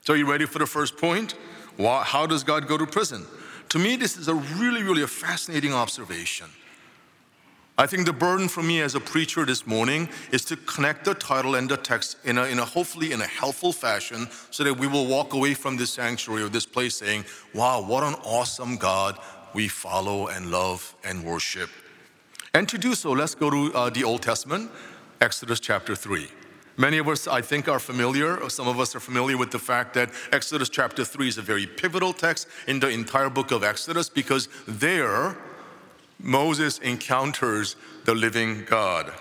So, 0.00 0.14
you 0.14 0.28
ready 0.28 0.46
for 0.46 0.58
the 0.58 0.66
first 0.66 0.96
point? 0.96 1.34
Why, 1.78 2.02
how 2.02 2.26
does 2.26 2.42
God 2.42 2.66
go 2.66 2.76
to 2.76 2.86
prison? 2.86 3.24
To 3.70 3.78
me, 3.78 3.94
this 3.94 4.16
is 4.16 4.26
a 4.26 4.34
really, 4.34 4.82
really 4.82 5.02
a 5.02 5.06
fascinating 5.06 5.72
observation. 5.72 6.48
I 7.78 7.86
think 7.86 8.04
the 8.04 8.12
burden 8.12 8.48
for 8.48 8.64
me 8.64 8.80
as 8.80 8.96
a 8.96 9.00
preacher 9.00 9.46
this 9.46 9.64
morning 9.64 10.08
is 10.32 10.44
to 10.46 10.56
connect 10.56 11.04
the 11.04 11.14
title 11.14 11.54
and 11.54 11.70
the 11.70 11.76
text 11.76 12.16
in 12.24 12.36
a, 12.36 12.46
in 12.46 12.58
a 12.58 12.64
hopefully 12.64 13.12
in 13.12 13.20
a 13.20 13.26
helpful 13.26 13.72
fashion 13.72 14.26
so 14.50 14.64
that 14.64 14.74
we 14.74 14.88
will 14.88 15.06
walk 15.06 15.32
away 15.32 15.54
from 15.54 15.76
this 15.76 15.90
sanctuary 15.90 16.42
or 16.42 16.48
this 16.48 16.66
place 16.66 16.96
saying, 16.96 17.24
wow, 17.54 17.80
what 17.80 18.02
an 18.02 18.14
awesome 18.24 18.76
God 18.76 19.16
we 19.54 19.68
follow 19.68 20.26
and 20.26 20.50
love 20.50 20.96
and 21.04 21.22
worship. 21.22 21.70
And 22.54 22.68
to 22.68 22.76
do 22.76 22.96
so, 22.96 23.12
let's 23.12 23.36
go 23.36 23.50
to 23.50 23.72
uh, 23.72 23.90
the 23.90 24.02
Old 24.02 24.22
Testament, 24.22 24.72
Exodus 25.20 25.60
chapter 25.60 25.94
3. 25.94 26.28
Many 26.78 26.98
of 26.98 27.08
us, 27.08 27.26
I 27.26 27.42
think, 27.42 27.68
are 27.68 27.80
familiar, 27.80 28.36
or 28.36 28.48
some 28.48 28.68
of 28.68 28.78
us 28.78 28.94
are 28.94 29.00
familiar 29.00 29.36
with 29.36 29.50
the 29.50 29.58
fact 29.58 29.94
that 29.94 30.10
Exodus 30.30 30.68
chapter 30.68 31.04
3 31.04 31.26
is 31.26 31.36
a 31.36 31.42
very 31.42 31.66
pivotal 31.66 32.12
text 32.12 32.46
in 32.68 32.78
the 32.78 32.88
entire 32.88 33.28
book 33.28 33.50
of 33.50 33.64
Exodus 33.64 34.08
because 34.08 34.48
there 34.68 35.36
Moses 36.20 36.78
encounters 36.78 37.74
the 38.04 38.14
living 38.14 38.64
God. 38.64 39.12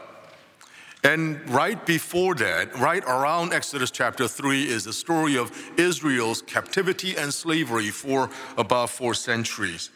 And 1.04 1.50
right 1.50 1.84
before 1.84 2.36
that, 2.36 2.78
right 2.78 3.04
around 3.06 3.54
Exodus 3.54 3.90
chapter 3.90 4.28
3, 4.28 4.68
is 4.68 4.84
the 4.84 4.94
story 4.94 5.36
of 5.36 5.52
Israel's 5.78 6.44
captivity 6.44 7.16
and 7.18 7.34
slavery 7.34 7.90
for 7.90 8.30
about 8.56 8.92
four 8.92 9.16
centuries. 9.16 9.90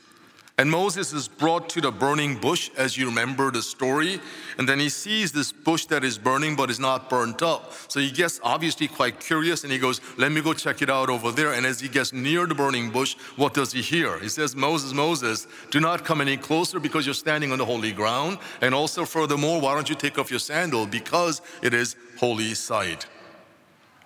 And 0.62 0.70
Moses 0.70 1.12
is 1.12 1.28
brought 1.28 1.70
to 1.70 1.82
the 1.82 1.92
burning 1.92 2.36
bush, 2.36 2.70
as 2.78 2.96
you 2.96 3.08
remember 3.08 3.50
the 3.50 3.64
story. 3.64 4.22
And 4.60 4.70
then 4.70 4.78
he 4.78 4.90
sees 4.90 5.32
this 5.32 5.52
bush 5.52 5.88
that 5.88 6.04
is 6.04 6.20
burning 6.20 6.56
but 6.56 6.70
is 6.70 6.80
not 6.80 7.10
burnt 7.10 7.42
up. 7.42 7.74
So 7.88 8.00
he 8.00 8.12
gets 8.12 8.40
obviously 8.44 8.88
quite 8.88 9.20
curious 9.20 9.64
and 9.64 9.74
he 9.74 9.80
goes, 9.80 10.02
Let 10.20 10.32
me 10.32 10.40
go 10.40 10.54
check 10.54 10.84
it 10.84 10.90
out 10.92 11.10
over 11.10 11.32
there. 11.32 11.54
And 11.54 11.66
as 11.66 11.80
he 11.80 11.88
gets 11.88 12.14
near 12.14 12.46
the 12.46 12.54
burning 12.54 12.92
bush, 12.92 13.16
what 13.38 13.56
does 13.56 13.72
he 13.72 13.82
hear? 13.82 14.20
He 14.20 14.30
says, 14.30 14.56
Moses, 14.56 14.94
Moses, 14.94 15.48
do 15.72 15.80
not 15.80 16.06
come 16.06 16.22
any 16.22 16.38
closer 16.38 16.80
because 16.80 17.08
you're 17.08 17.16
standing 17.16 17.52
on 17.52 17.58
the 17.58 17.66
holy 17.66 17.92
ground. 17.92 18.38
And 18.62 18.76
also, 18.76 19.04
furthermore, 19.04 19.60
why 19.60 19.74
don't 19.74 19.90
you 19.90 19.96
take 19.96 20.20
off 20.20 20.30
your 20.30 20.40
sandal 20.40 20.86
because 20.86 21.42
it 21.64 21.74
is 21.74 21.96
holy 22.20 22.54
site. 22.54 23.08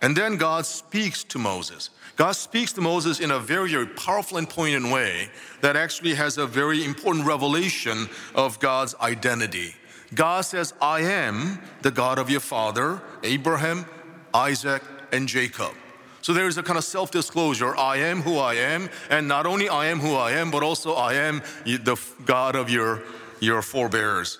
And 0.01 0.15
then 0.15 0.37
God 0.37 0.65
speaks 0.65 1.25
to 1.25 1.37
Moses. 1.37 1.89
God 2.15 2.31
speaks 2.31 2.71
to 2.73 2.81
Moses 2.81 3.19
in 3.19 3.31
a 3.31 3.39
very, 3.39 3.71
very 3.71 3.87
powerful 3.87 4.37
and 4.37 4.49
poignant 4.49 4.91
way 4.93 5.29
that 5.61 5.75
actually 5.75 6.13
has 6.13 6.37
a 6.37 6.47
very 6.47 6.85
important 6.85 7.25
revelation 7.25 8.07
of 8.33 8.59
God's 8.59 8.95
identity. 9.01 9.75
God 10.13 10.41
says, 10.41 10.73
I 10.81 11.01
am 11.01 11.59
the 11.81 11.91
God 11.91 12.17
of 12.17 12.29
your 12.29 12.39
father, 12.39 13.01
Abraham, 13.23 13.85
Isaac, 14.33 14.81
and 15.11 15.27
Jacob. 15.27 15.73
So 16.21 16.33
there 16.33 16.47
is 16.47 16.57
a 16.57 16.63
kind 16.63 16.77
of 16.77 16.83
self 16.85 17.11
disclosure 17.11 17.75
I 17.75 17.97
am 17.97 18.21
who 18.21 18.37
I 18.37 18.55
am, 18.55 18.89
and 19.09 19.27
not 19.27 19.45
only 19.45 19.67
I 19.67 19.87
am 19.87 19.99
who 19.99 20.15
I 20.15 20.31
am, 20.31 20.51
but 20.51 20.63
also 20.63 20.93
I 20.93 21.15
am 21.15 21.41
the 21.65 21.99
God 22.25 22.55
of 22.55 22.69
your, 22.69 23.03
your 23.41 23.61
forebears. 23.61 24.39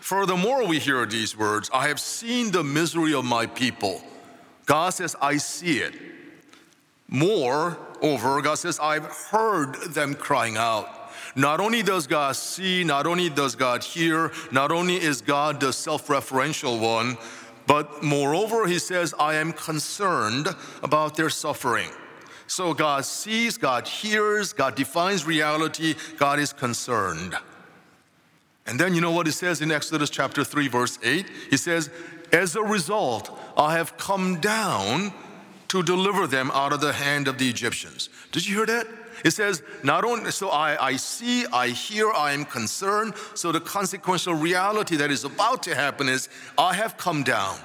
Furthermore, 0.00 0.66
we 0.66 0.78
hear 0.78 1.06
these 1.06 1.36
words 1.36 1.70
I 1.72 1.88
have 1.88 2.00
seen 2.00 2.50
the 2.50 2.64
misery 2.64 3.14
of 3.14 3.24
my 3.24 3.46
people. 3.46 4.02
God 4.66 4.90
says, 4.90 5.14
I 5.20 5.36
see 5.36 5.78
it. 5.78 5.94
Moreover, 7.08 8.42
God 8.42 8.56
says, 8.56 8.78
I've 8.80 9.06
heard 9.06 9.74
them 9.92 10.14
crying 10.14 10.56
out. 10.56 10.94
Not 11.34 11.60
only 11.60 11.82
does 11.82 12.06
God 12.06 12.36
see, 12.36 12.84
not 12.84 13.06
only 13.06 13.30
does 13.30 13.54
God 13.54 13.82
hear, 13.82 14.32
not 14.50 14.72
only 14.72 14.96
is 14.96 15.20
God 15.20 15.60
the 15.60 15.72
self 15.72 16.08
referential 16.08 16.80
one, 16.80 17.16
but 17.66 18.02
moreover, 18.02 18.66
he 18.66 18.78
says, 18.78 19.14
I 19.18 19.34
am 19.34 19.52
concerned 19.52 20.48
about 20.82 21.16
their 21.16 21.30
suffering. 21.30 21.90
So 22.46 22.72
God 22.72 23.04
sees, 23.04 23.58
God 23.58 23.86
hears, 23.86 24.54
God 24.54 24.74
defines 24.74 25.26
reality, 25.26 25.94
God 26.16 26.38
is 26.38 26.52
concerned. 26.52 27.34
And 28.66 28.80
then 28.80 28.94
you 28.94 29.00
know 29.00 29.12
what 29.12 29.26
he 29.26 29.32
says 29.32 29.60
in 29.60 29.70
Exodus 29.70 30.10
chapter 30.10 30.44
3, 30.44 30.68
verse 30.68 30.98
8? 31.02 31.26
He 31.50 31.56
says, 31.58 31.90
As 32.32 32.56
a 32.56 32.62
result, 32.62 33.38
I 33.56 33.76
have 33.76 33.96
come 33.98 34.40
down 34.40 35.12
to 35.68 35.82
deliver 35.82 36.26
them 36.26 36.50
out 36.52 36.72
of 36.72 36.80
the 36.80 36.92
hand 36.92 37.28
of 37.28 37.38
the 37.38 37.48
Egyptians. 37.48 38.08
Did 38.32 38.46
you 38.46 38.56
hear 38.56 38.66
that? 38.66 38.86
It 39.24 39.32
says, 39.32 39.62
not 39.82 40.04
only, 40.04 40.30
so 40.30 40.48
I, 40.48 40.76
I 40.80 40.96
see, 40.96 41.44
I 41.46 41.68
hear, 41.68 42.10
I 42.10 42.32
am 42.32 42.44
concerned. 42.44 43.14
So 43.34 43.52
the 43.52 43.60
consequential 43.60 44.34
reality 44.34 44.96
that 44.96 45.10
is 45.10 45.24
about 45.24 45.62
to 45.64 45.74
happen 45.74 46.08
is, 46.08 46.28
I 46.56 46.74
have 46.74 46.96
come 46.96 47.24
down. 47.24 47.58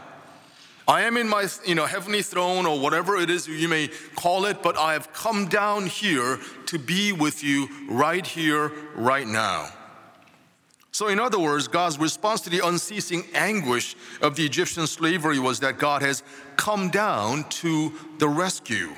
I 0.88 1.03
am 1.03 1.15
in 1.15 1.29
my 1.29 1.48
you 1.65 1.75
know, 1.75 1.86
heavenly 1.86 2.24
throne 2.24 2.65
or 2.65 2.79
whatever 2.79 3.17
it 3.17 3.29
is 3.29 3.48
you 3.48 3.69
may 3.69 3.89
call 4.15 4.45
it, 4.45 4.62
but 4.62 4.77
I 4.77 4.93
have 4.93 5.13
come 5.13 5.48
down 5.48 5.86
here 5.86 6.39
to 6.65 6.79
be 6.79 7.13
with 7.13 7.43
you 7.43 7.69
right 7.88 8.25
here, 8.25 8.72
right 8.95 9.27
now. 9.27 9.69
So, 10.93 11.07
in 11.07 11.19
other 11.19 11.39
words, 11.39 11.67
God's 11.67 11.97
response 11.97 12.41
to 12.41 12.51
the 12.51 12.65
unceasing 12.65 13.25
anguish 13.33 13.95
of 14.21 14.35
the 14.35 14.45
Egyptian 14.45 14.85
slavery 14.85 15.39
was 15.39 15.59
that 15.62 15.79
God 15.79 16.03
has 16.03 16.21
come 16.55 16.91
down 16.91 17.45
to 17.45 17.91
the 18.19 18.27
rescue. 18.27 18.91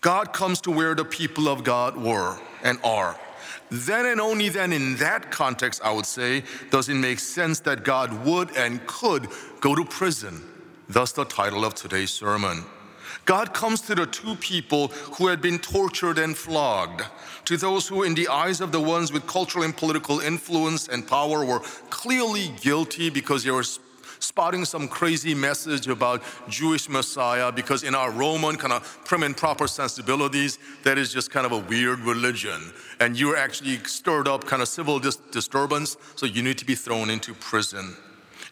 God 0.00 0.32
comes 0.32 0.62
to 0.62 0.70
where 0.70 0.94
the 0.94 1.04
people 1.04 1.48
of 1.48 1.64
God 1.64 1.98
were 1.98 2.40
and 2.64 2.78
are. 2.82 3.20
Then 3.70 4.06
and 4.06 4.22
only 4.22 4.48
then, 4.48 4.72
in 4.72 4.96
that 4.96 5.30
context, 5.30 5.82
I 5.84 5.92
would 5.92 6.06
say, 6.06 6.44
does 6.70 6.88
it 6.88 6.94
make 6.94 7.18
sense 7.18 7.60
that 7.60 7.84
God 7.84 8.24
would 8.24 8.56
and 8.56 8.84
could 8.86 9.28
go 9.60 9.74
to 9.74 9.84
prison. 9.84 10.42
Thus, 10.88 11.12
the 11.12 11.26
title 11.26 11.62
of 11.66 11.74
today's 11.74 12.10
sermon. 12.10 12.64
God 13.24 13.54
comes 13.54 13.80
to 13.82 13.94
the 13.94 14.06
two 14.06 14.34
people 14.36 14.88
who 14.88 15.28
had 15.28 15.40
been 15.40 15.58
tortured 15.58 16.18
and 16.18 16.36
flogged, 16.36 17.02
to 17.46 17.56
those 17.56 17.88
who, 17.88 18.02
in 18.02 18.14
the 18.14 18.28
eyes 18.28 18.60
of 18.60 18.72
the 18.72 18.80
ones 18.80 19.12
with 19.12 19.26
cultural 19.26 19.64
and 19.64 19.76
political 19.76 20.20
influence 20.20 20.88
and 20.88 21.06
power, 21.06 21.44
were 21.44 21.60
clearly 21.90 22.52
guilty 22.60 23.10
because 23.10 23.44
they 23.44 23.50
were 23.50 23.64
spotting 24.22 24.64
some 24.64 24.88
crazy 24.88 25.34
message 25.34 25.88
about 25.88 26.22
Jewish 26.48 26.88
Messiah 26.88 27.50
because 27.50 27.82
in 27.82 27.94
our 27.94 28.10
Roman 28.10 28.56
kind 28.56 28.72
of 28.72 29.00
prim 29.04 29.22
and 29.24 29.36
proper 29.36 29.66
sensibilities, 29.66 30.58
that 30.84 30.96
is 30.96 31.12
just 31.12 31.30
kind 31.30 31.44
of 31.44 31.52
a 31.52 31.58
weird 31.58 31.98
religion. 32.00 32.72
And 33.00 33.18
you're 33.18 33.36
actually 33.36 33.78
stirred 33.78 34.28
up 34.28 34.44
kind 34.44 34.62
of 34.62 34.68
civil 34.68 34.98
dis- 34.98 35.16
disturbance, 35.16 35.96
so 36.14 36.26
you 36.26 36.42
need 36.42 36.58
to 36.58 36.64
be 36.64 36.74
thrown 36.74 37.10
into 37.10 37.34
prison. 37.34 37.96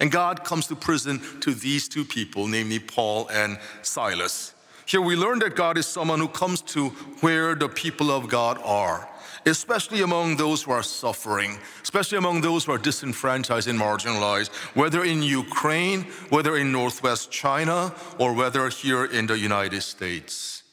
And 0.01 0.11
God 0.11 0.45
comes 0.45 0.67
to 0.69 0.75
prison 0.75 1.21
to 1.41 1.53
these 1.53 1.89
two 1.89 2.05
people, 2.05 2.49
namely 2.49 2.79
Paul 2.79 3.29
and 3.29 3.59
Silas. 3.83 4.55
Here 4.87 5.01
we 5.01 5.15
learn 5.15 5.39
that 5.41 5.55
God 5.55 5.79
is 5.79 5.87
someone 5.87 6.19
who 6.19 6.27
comes 6.27 6.63
to 6.63 6.89
where 7.21 7.55
the 7.55 7.69
people 7.69 8.11
of 8.11 8.29
God 8.29 8.59
are, 8.65 9.09
especially 9.47 10.01
among 10.01 10.37
those 10.37 10.63
who 10.63 10.73
are 10.73 10.83
suffering, 10.83 11.59
especially 11.83 12.19
among 12.19 12.41
those 12.41 12.65
who 12.65 12.73
are 12.73 12.79
disenfranchised 12.79 13.69
and 13.69 13.79
marginalized, 13.79 14.49
whether 14.75 15.05
in 15.05 15.23
Ukraine, 15.23 16.03
whether 16.31 16.57
in 16.57 16.73
Northwest 16.73 17.31
China, 17.31 17.95
or 18.19 18.33
whether 18.33 18.69
here 18.69 19.05
in 19.05 19.27
the 19.27 19.39
United 19.39 19.83
States. 19.83 20.65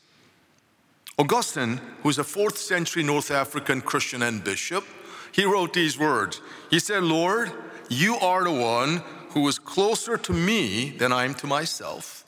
Augustine, 1.20 1.82
who 2.02 2.10
is 2.10 2.18
a 2.18 2.24
fourth 2.24 2.58
century 2.58 3.04
North 3.04 3.30
African 3.30 3.82
Christian 3.82 4.24
and 4.24 4.44
bishop, 4.44 4.84
he 5.32 5.46
wrote 5.46 5.74
these 5.74 6.00
words. 6.00 6.42
He 6.72 6.80
said, 6.80 7.04
Lord, 7.04 7.52
you 7.90 8.16
are 8.16 8.44
the 8.44 8.52
one 8.52 9.04
who 9.38 9.48
is 9.48 9.60
closer 9.60 10.18
to 10.18 10.34
me 10.34 10.90
than 10.90 11.14
I 11.14 11.24
am 11.24 11.36
to 11.36 11.46
myself 11.46 12.26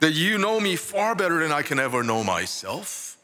that 0.00 0.14
you 0.14 0.38
know 0.38 0.58
me 0.58 0.74
far 0.74 1.14
better 1.14 1.38
than 1.38 1.52
I 1.52 1.60
can 1.60 1.78
ever 1.78 2.02
know 2.02 2.24
myself. 2.24 3.18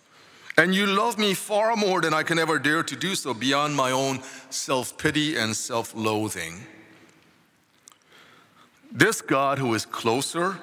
And 0.57 0.75
you 0.75 0.87
love 0.87 1.19
me 1.19 1.35
far 1.35 1.75
more 1.75 2.01
than 2.01 2.13
I 2.13 2.23
can 2.23 2.39
ever 2.39 2.59
dare 2.59 2.83
to 2.85 2.95
do 2.95 3.15
so 3.15 3.33
beyond 3.33 3.75
my 3.75 3.91
own 3.91 4.21
self 4.51 4.99
pity 4.99 5.37
and 5.37 5.57
self 5.57 5.95
loathing. 5.97 6.67
This 8.93 9.23
God 9.23 9.59
who 9.59 9.73
is 9.75 9.87
closer, 9.87 10.59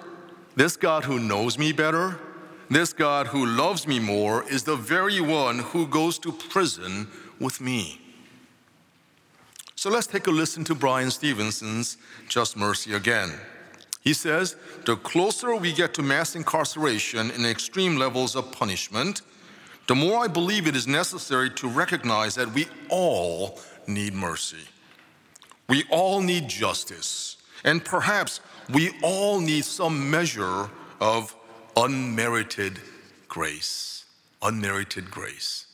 this 0.55 0.77
God 0.77 1.03
who 1.05 1.19
knows 1.19 1.57
me 1.57 1.73
better, 1.73 2.19
this 2.69 2.93
God 2.93 3.27
who 3.27 3.45
loves 3.45 3.87
me 3.87 3.99
more 3.99 4.47
is 4.47 4.63
the 4.63 4.77
very 4.77 5.19
one 5.19 5.59
who 5.59 5.87
goes 5.87 6.19
to 6.19 6.31
prison 6.31 7.07
with 7.39 7.59
me. 7.59 8.04
So 9.75 9.89
let's 9.89 10.07
take 10.07 10.27
a 10.27 10.31
listen 10.31 10.63
to 10.65 10.75
Bryan 10.75 11.11
Stevenson's 11.11 11.97
Just 12.29 12.55
Mercy 12.55 12.93
again. 12.93 13.33
He 14.01 14.13
says 14.13 14.55
the 14.85 14.95
closer 14.95 15.55
we 15.55 15.73
get 15.73 15.93
to 15.95 16.01
mass 16.01 16.35
incarceration 16.35 17.29
and 17.31 17.45
extreme 17.45 17.97
levels 17.97 18.35
of 18.35 18.51
punishment, 18.51 19.21
the 19.87 19.95
more 19.95 20.23
I 20.23 20.27
believe 20.27 20.65
it 20.65 20.75
is 20.75 20.87
necessary 20.87 21.49
to 21.51 21.67
recognize 21.67 22.35
that 22.35 22.53
we 22.53 22.67
all 22.89 23.59
need 23.85 24.13
mercy. 24.13 24.65
We 25.67 25.83
all 25.89 26.21
need 26.21 26.47
justice. 26.47 27.37
And 27.63 27.83
perhaps 27.83 28.39
we 28.71 28.91
all 29.03 29.39
need 29.41 29.65
some 29.65 30.09
measure 30.09 30.69
of 31.01 31.35
unmerited 31.75 32.79
grace. 33.27 34.05
Unmerited 34.41 35.11
grace. 35.11 35.65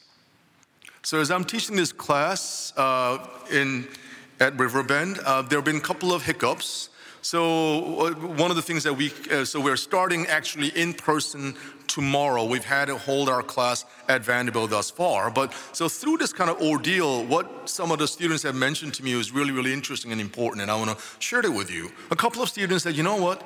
So, 1.03 1.19
as 1.19 1.31
I'm 1.31 1.43
teaching 1.43 1.75
this 1.75 1.91
class 1.91 2.73
uh, 2.77 3.25
in, 3.51 3.87
at 4.39 4.57
Riverbend, 4.59 5.17
uh, 5.25 5.41
there 5.41 5.57
have 5.57 5.65
been 5.65 5.77
a 5.77 5.81
couple 5.81 6.13
of 6.13 6.23
hiccups. 6.23 6.89
So 7.23 8.07
uh, 8.07 8.11
one 8.13 8.49
of 8.49 8.55
the 8.55 8.63
things 8.63 8.83
that 8.83 8.93
we, 8.93 9.11
uh, 9.31 9.45
so 9.45 9.59
we're 9.61 9.77
starting 9.77 10.25
actually 10.25 10.69
in 10.69 10.93
person 10.93 11.55
tomorrow. 11.87 12.45
We've 12.45 12.65
had 12.65 12.85
to 12.85 12.97
hold 12.97 13.29
our 13.29 13.43
class 13.43 13.85
at 14.09 14.23
Vanderbilt 14.23 14.71
thus 14.71 14.89
far. 14.89 15.29
But 15.29 15.53
so 15.71 15.87
through 15.87 16.17
this 16.17 16.33
kind 16.33 16.49
of 16.49 16.59
ordeal, 16.61 17.23
what 17.25 17.69
some 17.69 17.91
of 17.91 17.99
the 17.99 18.07
students 18.07 18.41
have 18.43 18.55
mentioned 18.55 18.95
to 18.95 19.03
me 19.03 19.15
was 19.15 19.31
really, 19.31 19.51
really 19.51 19.71
interesting 19.71 20.11
and 20.11 20.19
important, 20.19 20.63
and 20.63 20.71
I 20.71 20.75
want 20.75 20.97
to 20.97 21.03
share 21.19 21.41
it 21.41 21.53
with 21.53 21.69
you. 21.69 21.91
A 22.09 22.15
couple 22.15 22.41
of 22.41 22.49
students 22.49 22.83
said, 22.83 22.95
you 22.95 23.03
know 23.03 23.17
what? 23.17 23.43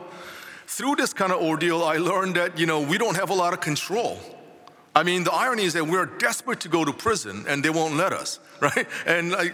Through 0.67 0.95
this 0.95 1.13
kind 1.13 1.33
of 1.33 1.41
ordeal, 1.41 1.83
I 1.83 1.97
learned 1.97 2.35
that, 2.35 2.57
you 2.57 2.65
know, 2.65 2.79
we 2.79 2.97
don't 2.97 3.15
have 3.15 3.29
a 3.29 3.33
lot 3.33 3.53
of 3.53 3.59
control. 3.59 4.19
I 4.95 5.03
mean, 5.03 5.25
the 5.25 5.33
irony 5.33 5.63
is 5.63 5.73
that 5.73 5.85
we're 5.85 6.05
desperate 6.05 6.61
to 6.61 6.69
go 6.69 6.85
to 6.85 6.93
prison 6.93 7.45
and 7.47 7.63
they 7.63 7.69
won't 7.69 7.95
let 7.95 8.13
us, 8.13 8.39
right? 8.61 8.87
And 9.05 9.31
like, 9.31 9.53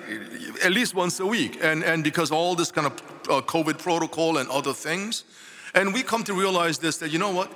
at 0.63 0.71
least 0.71 0.93
once 0.93 1.19
a 1.19 1.25
week. 1.25 1.60
And, 1.62 1.84
and 1.84 2.04
because 2.04 2.32
all 2.32 2.56
this 2.56 2.71
kind 2.71 2.88
of 2.88 2.93
uh, 3.30 3.41
COVID 3.41 3.80
protocol 3.80 4.38
and 4.38 4.47
other 4.49 4.73
things. 4.73 5.23
And 5.73 5.93
we 5.93 6.04
come 6.04 6.23
to 6.25 6.34
realize 6.34 6.77
this 6.77 6.97
that, 6.97 7.12
you 7.12 7.17
know 7.17 7.32
what? 7.32 7.51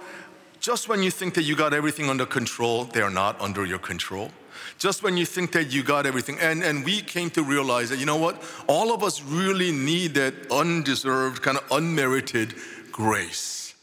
just 0.65 0.89
when 0.89 1.03
you 1.03 1.11
think 1.11 1.35
that 1.35 1.43
you 1.43 1.55
got 1.55 1.75
everything 1.75 2.09
under 2.09 2.25
control, 2.25 2.85
they 2.85 3.01
are 3.01 3.11
not 3.11 3.39
under 3.39 3.67
your 3.67 3.77
control. 3.77 4.31
Just 4.79 5.03
when 5.03 5.15
you 5.15 5.23
think 5.23 5.51
that 5.51 5.71
you 5.71 5.83
got 5.83 6.07
everything. 6.07 6.39
And, 6.39 6.63
and 6.63 6.83
we 6.83 7.01
came 7.01 7.29
to 7.31 7.43
realize 7.43 7.91
that, 7.91 7.99
you 7.99 8.07
know 8.07 8.17
what? 8.17 8.41
All 8.65 8.91
of 8.91 9.03
us 9.03 9.21
really 9.21 9.71
need 9.71 10.15
that 10.15 10.33
undeserved, 10.51 11.43
kind 11.43 11.59
of 11.59 11.63
unmerited 11.71 12.55
grace. 12.91 13.75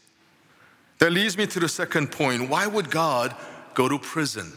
That 0.99 1.11
leads 1.13 1.37
me 1.37 1.47
to 1.47 1.59
the 1.61 1.69
second 1.69 2.11
point. 2.11 2.49
Why 2.49 2.67
would 2.67 2.91
God 2.91 3.33
go 3.75 3.87
to 3.89 3.97
prison? 3.99 4.51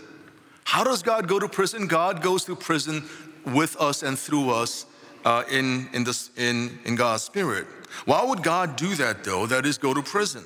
How 0.64 0.85
does 0.85 1.02
God 1.02 1.29
go 1.29 1.38
to 1.38 1.48
prison? 1.48 1.87
God 1.87 2.22
goes 2.22 2.44
to 2.46 2.57
prison 2.57 3.05
with 3.44 3.76
us 3.81 4.02
and 4.02 4.18
through 4.18 4.50
us 4.50 4.87
uh, 5.24 5.44
in, 5.50 5.88
in, 5.92 6.05
this, 6.05 6.31
in, 6.37 6.79
in 6.85 6.96
God's 6.96 7.22
Spirit. 7.22 7.66
Why 8.05 8.24
would 8.24 8.42
God 8.42 8.76
do 8.76 8.94
that, 8.96 9.24
though? 9.24 9.46
That 9.46 9.64
is, 9.64 9.79
go 9.79 9.94
to 9.94 10.02
prison. 10.02 10.44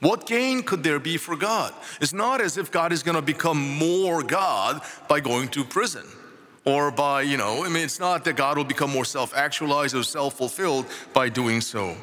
What 0.00 0.26
gain 0.26 0.62
could 0.62 0.82
there 0.82 0.98
be 0.98 1.16
for 1.16 1.36
God? 1.36 1.74
It's 2.00 2.12
not 2.12 2.40
as 2.40 2.56
if 2.56 2.70
God 2.70 2.92
is 2.92 3.02
going 3.02 3.16
to 3.16 3.22
become 3.22 3.58
more 3.58 4.22
God 4.22 4.80
by 5.08 5.20
going 5.20 5.48
to 5.48 5.64
prison 5.64 6.06
or 6.64 6.90
by, 6.90 7.22
you 7.22 7.36
know, 7.36 7.64
I 7.64 7.68
mean, 7.68 7.82
it's 7.82 7.98
not 7.98 8.24
that 8.24 8.36
God 8.36 8.56
will 8.56 8.64
become 8.64 8.90
more 8.90 9.04
self 9.04 9.34
actualized 9.36 9.94
or 9.94 10.02
self 10.02 10.34
fulfilled 10.34 10.86
by 11.12 11.28
doing 11.28 11.60
so. 11.60 11.96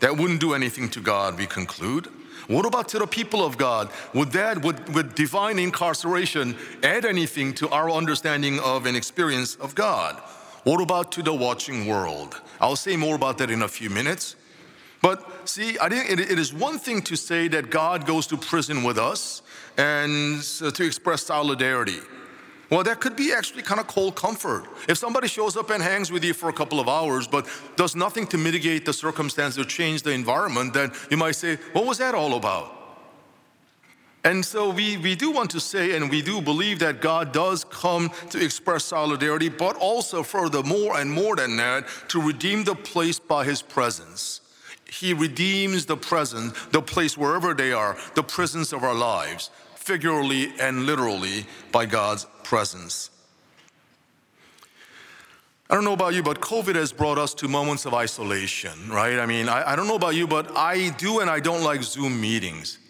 That 0.00 0.16
wouldn't 0.16 0.40
do 0.40 0.54
anything 0.54 0.88
to 0.90 1.00
God, 1.00 1.36
we 1.38 1.46
conclude. 1.46 2.08
What 2.50 2.66
about 2.66 2.88
to 2.88 2.98
the 2.98 3.06
people 3.06 3.44
of 3.44 3.56
God? 3.56 3.90
Would 4.12 4.32
that, 4.32 4.62
would, 4.62 4.92
would 4.92 5.14
divine 5.14 5.60
incarceration 5.60 6.56
add 6.82 7.04
anything 7.04 7.54
to 7.54 7.68
our 7.68 7.88
understanding 7.88 8.58
of 8.58 8.86
and 8.86 8.96
experience 8.96 9.54
of 9.54 9.76
God? 9.76 10.16
What 10.64 10.80
about 10.80 11.12
to 11.12 11.22
the 11.22 11.32
watching 11.32 11.86
world? 11.86 12.40
I'll 12.60 12.74
say 12.74 12.96
more 12.96 13.14
about 13.14 13.38
that 13.38 13.52
in 13.52 13.62
a 13.62 13.68
few 13.68 13.88
minutes. 13.88 14.34
But 15.00 15.48
see, 15.48 15.78
I 15.80 15.88
think 15.88 16.10
it 16.10 16.38
is 16.40 16.52
one 16.52 16.80
thing 16.80 17.02
to 17.02 17.14
say 17.14 17.46
that 17.46 17.70
God 17.70 18.04
goes 18.04 18.26
to 18.26 18.36
prison 18.36 18.82
with 18.82 18.98
us 18.98 19.42
and 19.78 20.42
to 20.42 20.84
express 20.84 21.22
solidarity. 21.22 22.00
Well, 22.70 22.84
that 22.84 23.00
could 23.00 23.16
be 23.16 23.32
actually 23.32 23.62
kind 23.62 23.80
of 23.80 23.88
cold 23.88 24.14
comfort. 24.14 24.64
If 24.88 24.96
somebody 24.96 25.26
shows 25.26 25.56
up 25.56 25.70
and 25.70 25.82
hangs 25.82 26.12
with 26.12 26.22
you 26.22 26.32
for 26.32 26.48
a 26.48 26.52
couple 26.52 26.78
of 26.78 26.88
hours, 26.88 27.26
but 27.26 27.48
does 27.74 27.96
nothing 27.96 28.28
to 28.28 28.38
mitigate 28.38 28.84
the 28.84 28.92
circumstance 28.92 29.58
or 29.58 29.64
change 29.64 30.02
the 30.02 30.12
environment, 30.12 30.72
then 30.72 30.92
you 31.10 31.16
might 31.16 31.34
say, 31.34 31.56
What 31.72 31.84
was 31.84 31.98
that 31.98 32.14
all 32.14 32.34
about? 32.34 32.76
And 34.22 34.44
so 34.44 34.70
we, 34.70 34.98
we 34.98 35.16
do 35.16 35.30
want 35.30 35.50
to 35.52 35.60
say, 35.60 35.96
and 35.96 36.10
we 36.10 36.20
do 36.20 36.42
believe 36.42 36.78
that 36.80 37.00
God 37.00 37.32
does 37.32 37.64
come 37.64 38.10
to 38.28 38.44
express 38.44 38.84
solidarity, 38.84 39.48
but 39.48 39.76
also 39.76 40.22
furthermore 40.22 40.98
and 40.98 41.10
more 41.10 41.36
than 41.36 41.56
that, 41.56 41.86
to 42.08 42.20
redeem 42.20 42.64
the 42.64 42.74
place 42.74 43.18
by 43.18 43.46
his 43.46 43.62
presence. 43.62 44.42
He 44.84 45.14
redeems 45.14 45.86
the 45.86 45.96
present, 45.96 46.54
the 46.70 46.82
place 46.82 47.16
wherever 47.16 47.54
they 47.54 47.72
are, 47.72 47.96
the 48.14 48.22
presence 48.22 48.72
of 48.72 48.84
our 48.84 48.94
lives, 48.94 49.50
figuratively 49.74 50.52
and 50.60 50.84
literally 50.84 51.46
by 51.72 51.86
God's 51.86 52.26
presence. 52.50 53.10
I 55.70 55.76
don't 55.76 55.84
know 55.84 55.92
about 55.92 56.14
you, 56.14 56.22
but 56.24 56.40
COVID 56.40 56.74
has 56.74 56.92
brought 56.92 57.16
us 57.16 57.32
to 57.34 57.46
moments 57.46 57.86
of 57.86 57.94
isolation, 57.94 58.90
right? 58.90 59.20
I 59.20 59.26
mean, 59.26 59.48
I, 59.48 59.70
I 59.70 59.76
don't 59.76 59.86
know 59.86 59.94
about 59.94 60.16
you, 60.16 60.26
but 60.26 60.50
I 60.56 60.88
do 60.98 61.20
and 61.20 61.30
I 61.30 61.38
don't 61.38 61.62
like 61.62 61.84
Zoom 61.84 62.20
meetings. 62.20 62.80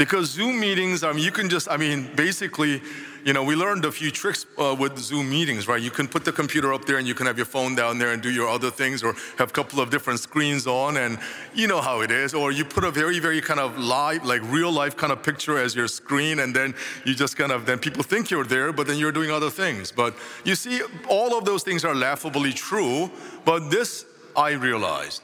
Because 0.00 0.30
Zoom 0.30 0.58
meetings, 0.58 1.04
I 1.04 1.12
mean, 1.12 1.22
you 1.22 1.30
can 1.30 1.50
just, 1.50 1.70
I 1.70 1.76
mean, 1.76 2.08
basically, 2.16 2.80
you 3.22 3.34
know, 3.34 3.44
we 3.44 3.54
learned 3.54 3.84
a 3.84 3.92
few 3.92 4.10
tricks 4.10 4.46
uh, 4.56 4.74
with 4.74 4.96
Zoom 4.96 5.28
meetings, 5.28 5.68
right? 5.68 5.82
You 5.82 5.90
can 5.90 6.08
put 6.08 6.24
the 6.24 6.32
computer 6.32 6.72
up 6.72 6.86
there 6.86 6.96
and 6.96 7.06
you 7.06 7.12
can 7.12 7.26
have 7.26 7.36
your 7.36 7.44
phone 7.44 7.74
down 7.74 7.98
there 7.98 8.14
and 8.14 8.22
do 8.22 8.30
your 8.30 8.48
other 8.48 8.70
things 8.70 9.02
or 9.02 9.12
have 9.36 9.50
a 9.50 9.52
couple 9.52 9.78
of 9.78 9.90
different 9.90 10.18
screens 10.18 10.66
on 10.66 10.96
and 10.96 11.18
you 11.52 11.66
know 11.66 11.82
how 11.82 12.00
it 12.00 12.10
is. 12.10 12.32
Or 12.32 12.50
you 12.50 12.64
put 12.64 12.82
a 12.82 12.90
very, 12.90 13.18
very 13.18 13.42
kind 13.42 13.60
of 13.60 13.76
live, 13.76 14.24
like 14.24 14.40
real 14.44 14.72
life 14.72 14.96
kind 14.96 15.12
of 15.12 15.22
picture 15.22 15.58
as 15.58 15.76
your 15.76 15.86
screen 15.86 16.38
and 16.38 16.56
then 16.56 16.74
you 17.04 17.14
just 17.14 17.36
kind 17.36 17.52
of, 17.52 17.66
then 17.66 17.78
people 17.78 18.02
think 18.02 18.30
you're 18.30 18.46
there, 18.46 18.72
but 18.72 18.86
then 18.86 18.96
you're 18.96 19.12
doing 19.12 19.30
other 19.30 19.50
things. 19.50 19.92
But 19.92 20.16
you 20.46 20.54
see, 20.54 20.80
all 21.10 21.36
of 21.36 21.44
those 21.44 21.62
things 21.62 21.84
are 21.84 21.94
laughably 21.94 22.54
true, 22.54 23.10
but 23.44 23.70
this 23.70 24.06
I 24.34 24.52
realized. 24.52 25.20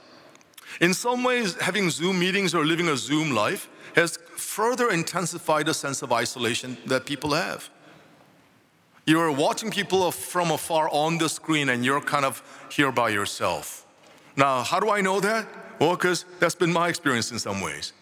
In 0.83 0.93
some 0.93 1.25
ways, 1.25 1.55
having 1.63 1.89
Zoom 1.89 2.19
meetings 2.19 2.55
or 2.55 2.67
living 2.67 2.89
a 2.89 2.97
Zoom 2.99 3.31
life 3.31 3.71
has 3.95 4.19
further 4.57 4.89
intensify 4.89 5.63
the 5.63 5.75
sense 5.75 6.01
of 6.01 6.11
isolation 6.11 6.79
that 6.87 7.05
people 7.05 7.35
have. 7.35 7.69
You're 9.05 9.31
watching 9.31 9.71
people 9.71 10.11
from 10.11 10.51
afar 10.51 10.89
on 10.91 11.19
the 11.19 11.29
screen 11.29 11.69
and 11.69 11.85
you're 11.85 12.01
kind 12.01 12.25
of 12.25 12.43
here 12.73 12.91
by 12.91 13.11
yourself. 13.11 13.87
Now, 14.35 14.63
how 14.63 14.81
do 14.81 14.89
I 14.89 15.03
know 15.03 15.21
that? 15.21 15.47
Well, 15.79 15.95
because 15.95 16.25
that's 16.41 16.55
been 16.55 16.73
my 16.73 16.89
experience 16.89 17.31
in 17.33 17.39
some 17.39 17.61
ways. 17.61 17.93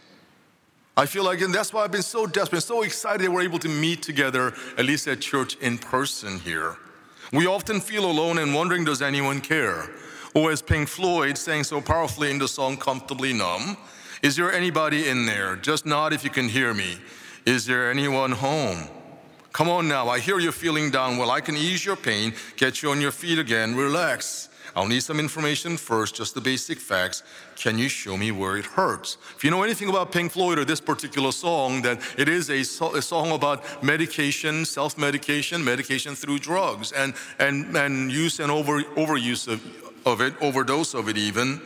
I 0.97 1.07
feel 1.07 1.25
like, 1.25 1.41
and 1.41 1.53
that's 1.53 1.73
why 1.73 1.83
I've 1.83 1.91
been 1.91 2.03
so 2.03 2.25
desperate, 2.25 2.61
so 2.61 2.83
excited 2.83 3.23
that 3.23 3.33
we're 3.33 3.43
able 3.43 3.59
to 3.59 3.69
meet 3.69 4.01
together, 4.03 4.55
at 4.79 4.85
least 4.85 5.09
at 5.09 5.21
church 5.21 5.57
in 5.57 5.77
person 5.77 6.39
here. 6.39 6.77
We 7.33 7.49
often 7.49 7.81
feel 7.81 8.09
alone 8.09 8.39
and 8.39 8.55
wondering, 8.55 8.85
does 8.85 9.03
anyone 9.03 9.41
care? 9.41 9.91
Or 10.37 10.53
as 10.53 10.63
Pink 10.63 10.89
Floyd 10.89 11.37
sang 11.37 11.65
so 11.65 11.81
powerfully 11.81 12.31
in 12.31 12.39
the 12.39 12.47
song 12.47 12.77
Comfortably 12.77 13.33
Numb, 13.33 13.77
is 14.25 14.37
there 14.37 14.51
anybody 14.51 15.07
in 15.07 15.27
there? 15.27 15.55
Just 15.55 15.85
nod 15.85 16.15
if 16.15 16.25
you 16.25 16.31
can 16.31 16.49
hear 16.49 16.73
me. 16.73 16.97
Is 17.45 17.67
there 17.67 17.91
anyone 17.91 18.33
home? 18.33 18.89
Come 19.53 19.69
on 19.69 19.87
now, 19.87 20.09
I 20.09 20.19
hear 20.19 20.39
you're 20.39 20.51
feeling 20.51 20.91
down. 20.91 21.19
Well, 21.19 21.31
I 21.31 21.43
can 21.43 21.57
ease 21.57 21.85
your 21.85 21.95
pain, 21.95 22.33
get 22.57 22.83
you 22.83 22.91
on 22.91 23.03
your 23.03 23.13
feet 23.13 23.39
again. 23.39 23.77
Relax. 23.77 24.49
I'll 24.75 24.89
need 24.89 25.03
some 25.03 25.21
information 25.21 25.77
first, 25.77 26.17
just 26.17 26.35
the 26.35 26.41
basic 26.41 26.81
facts. 26.81 27.23
Can 27.55 27.77
you 27.77 27.91
show 27.91 28.17
me 28.17 28.33
where 28.33 28.57
it 28.57 28.65
hurts? 28.65 29.19
If 29.37 29.45
you 29.45 29.51
know 29.51 29.63
anything 29.63 29.91
about 29.91 30.11
Pink 30.11 30.33
Floyd 30.33 30.59
or 30.59 30.65
this 30.65 30.81
particular 30.81 31.31
song, 31.31 31.83
that 31.83 32.01
it 32.17 32.29
is 32.29 32.49
a, 32.49 32.65
so- 32.65 32.97
a 32.97 33.03
song 33.03 33.31
about 33.31 33.85
medication, 33.85 34.65
self 34.65 34.97
medication, 34.97 35.63
medication 35.63 36.15
through 36.15 36.39
drugs, 36.39 36.93
and, 36.93 37.13
and, 37.39 37.77
and 37.77 38.11
use 38.11 38.41
and 38.41 38.51
over, 38.51 38.83
overuse 38.97 39.47
of, 39.49 39.63
of 40.07 40.23
it, 40.23 40.33
overdose 40.41 40.95
of 40.95 41.11
it 41.11 41.19
even. 41.19 41.61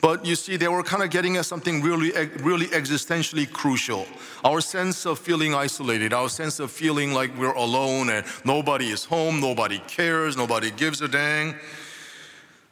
But 0.00 0.24
you 0.24 0.36
see, 0.36 0.56
they 0.56 0.68
were 0.68 0.82
kind 0.82 1.02
of 1.02 1.10
getting 1.10 1.36
at 1.36 1.46
something 1.46 1.82
really, 1.82 2.12
really 2.40 2.66
existentially 2.66 3.50
crucial. 3.50 4.06
Our 4.44 4.60
sense 4.60 5.06
of 5.06 5.18
feeling 5.18 5.54
isolated, 5.54 6.12
our 6.12 6.28
sense 6.28 6.60
of 6.60 6.70
feeling 6.70 7.12
like 7.12 7.36
we're 7.36 7.52
alone 7.52 8.10
and 8.10 8.24
nobody 8.44 8.90
is 8.90 9.04
home, 9.04 9.40
nobody 9.40 9.80
cares, 9.88 10.36
nobody 10.36 10.70
gives 10.70 11.02
a 11.02 11.08
dang. 11.08 11.56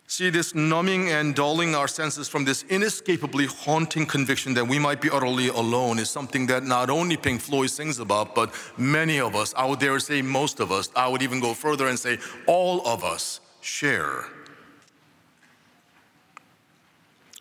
See, 0.08 0.30
this 0.30 0.54
numbing 0.54 1.10
and 1.10 1.34
dulling 1.34 1.74
our 1.74 1.88
senses 1.88 2.28
from 2.28 2.44
this 2.44 2.62
inescapably 2.68 3.46
haunting 3.46 4.06
conviction 4.06 4.54
that 4.54 4.64
we 4.64 4.78
might 4.78 5.00
be 5.00 5.10
utterly 5.10 5.48
alone 5.48 5.98
is 5.98 6.08
something 6.08 6.46
that 6.46 6.62
not 6.62 6.90
only 6.90 7.16
Pink 7.16 7.40
Floyd 7.40 7.70
sings 7.70 7.98
about, 7.98 8.36
but 8.36 8.54
many 8.76 9.18
of 9.18 9.34
us, 9.34 9.52
I 9.56 9.66
would 9.66 9.80
dare 9.80 9.98
say 9.98 10.22
most 10.22 10.60
of 10.60 10.70
us, 10.70 10.90
I 10.94 11.08
would 11.08 11.22
even 11.22 11.40
go 11.40 11.54
further 11.54 11.88
and 11.88 11.98
say 11.98 12.18
all 12.46 12.86
of 12.86 13.02
us 13.02 13.40
share. 13.60 14.26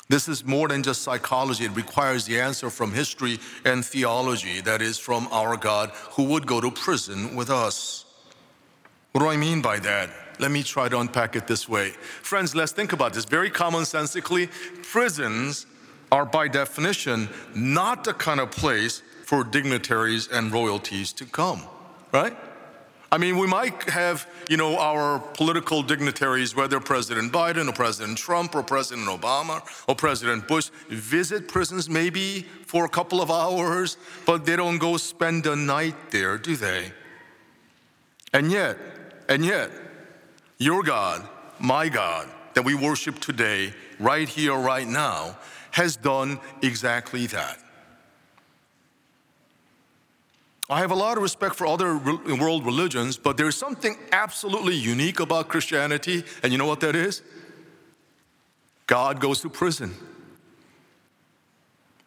This 0.08 0.28
is 0.28 0.46
more 0.46 0.68
than 0.68 0.84
just 0.84 1.02
psychology. 1.02 1.66
It 1.66 1.76
requires 1.76 2.26
the 2.26 2.40
answer 2.40 2.70
from 2.70 2.94
history 2.94 3.40
and 3.64 3.84
theology, 3.84 4.62
that 4.62 4.82
is, 4.82 5.00
from 5.00 5.28
our 5.32 5.58
God 5.58 5.90
who 6.12 6.26
would 6.26 6.46
go 6.46 6.62
to 6.62 6.70
prison 6.70 7.36
with 7.36 7.50
us. 7.50 8.06
What 9.12 9.22
do 9.22 9.28
I 9.28 9.38
mean 9.38 9.62
by 9.62 9.80
that? 9.80 10.12
Let 10.40 10.52
me 10.52 10.62
try 10.62 10.90
to 10.90 11.00
unpack 11.00 11.36
it 11.36 11.48
this 11.48 11.68
way. 11.68 11.90
Friends, 12.22 12.54
let's 12.54 12.72
think 12.72 12.94
about 12.94 13.14
this 13.14 13.26
very 13.26 13.50
commonsensically. 13.50 14.50
Prisons 14.84 15.66
are, 16.12 16.26
by 16.26 16.50
definition, 16.50 17.30
not 17.56 18.04
the 18.04 18.14
kind 18.14 18.40
of 18.40 18.52
place 18.52 19.02
for 19.24 19.44
dignitaries 19.44 20.28
and 20.28 20.52
royalties 20.52 21.14
to 21.14 21.26
come, 21.26 21.64
right? 22.12 22.36
I 23.12 23.18
mean, 23.18 23.38
we 23.38 23.48
might 23.48 23.84
have, 23.84 24.28
you 24.50 24.58
know, 24.58 24.78
our 24.78 25.20
political 25.20 25.84
dignitaries, 25.84 26.56
whether 26.56 26.80
President 26.80 27.32
Biden 27.32 27.70
or 27.70 27.74
President 27.74 28.18
Trump 28.18 28.56
or 28.56 28.64
President 28.64 29.08
Obama 29.08 29.62
or 29.88 29.96
President 29.96 30.48
Bush, 30.48 30.70
visit 30.90 31.48
prisons 31.48 31.90
maybe 31.90 32.46
for 32.66 32.84
a 32.86 32.90
couple 32.90 33.22
of 33.22 33.30
hours, 33.30 33.98
but 34.26 34.46
they 34.46 34.56
don't 34.56 34.80
go 34.80 34.98
spend 34.98 35.46
a 35.46 35.56
night 35.56 35.96
there, 36.12 36.38
do 36.38 36.56
they? 36.56 36.92
And 38.34 38.52
yet, 38.52 38.78
and 39.30 39.46
yet, 39.46 39.72
your 40.58 40.84
God, 40.84 41.28
my 41.60 41.90
God, 41.90 42.30
that 42.54 42.66
we 42.66 42.74
worship 42.74 43.20
today, 43.20 43.74
right 44.00 44.28
here, 44.28 44.56
right 44.56 44.88
now, 44.88 45.38
has 45.72 45.96
done 45.96 46.40
exactly 46.62 47.28
that. 47.28 47.60
I 50.70 50.80
have 50.80 50.90
a 50.90 50.96
lot 50.96 51.18
of 51.18 51.24
respect 51.24 51.56
for 51.56 51.68
other 51.68 51.98
world 51.98 52.66
religions, 52.66 53.18
but 53.18 53.38
there's 53.38 53.56
something 53.56 53.98
absolutely 54.12 54.76
unique 54.76 55.20
about 55.20 55.48
Christianity, 55.48 56.24
and 56.42 56.52
you 56.52 56.58
know 56.58 56.66
what 56.66 56.80
that 56.80 56.96
is? 56.96 57.22
God 58.88 59.20
goes 59.20 59.42
to 59.42 59.50
prison. 59.50 59.94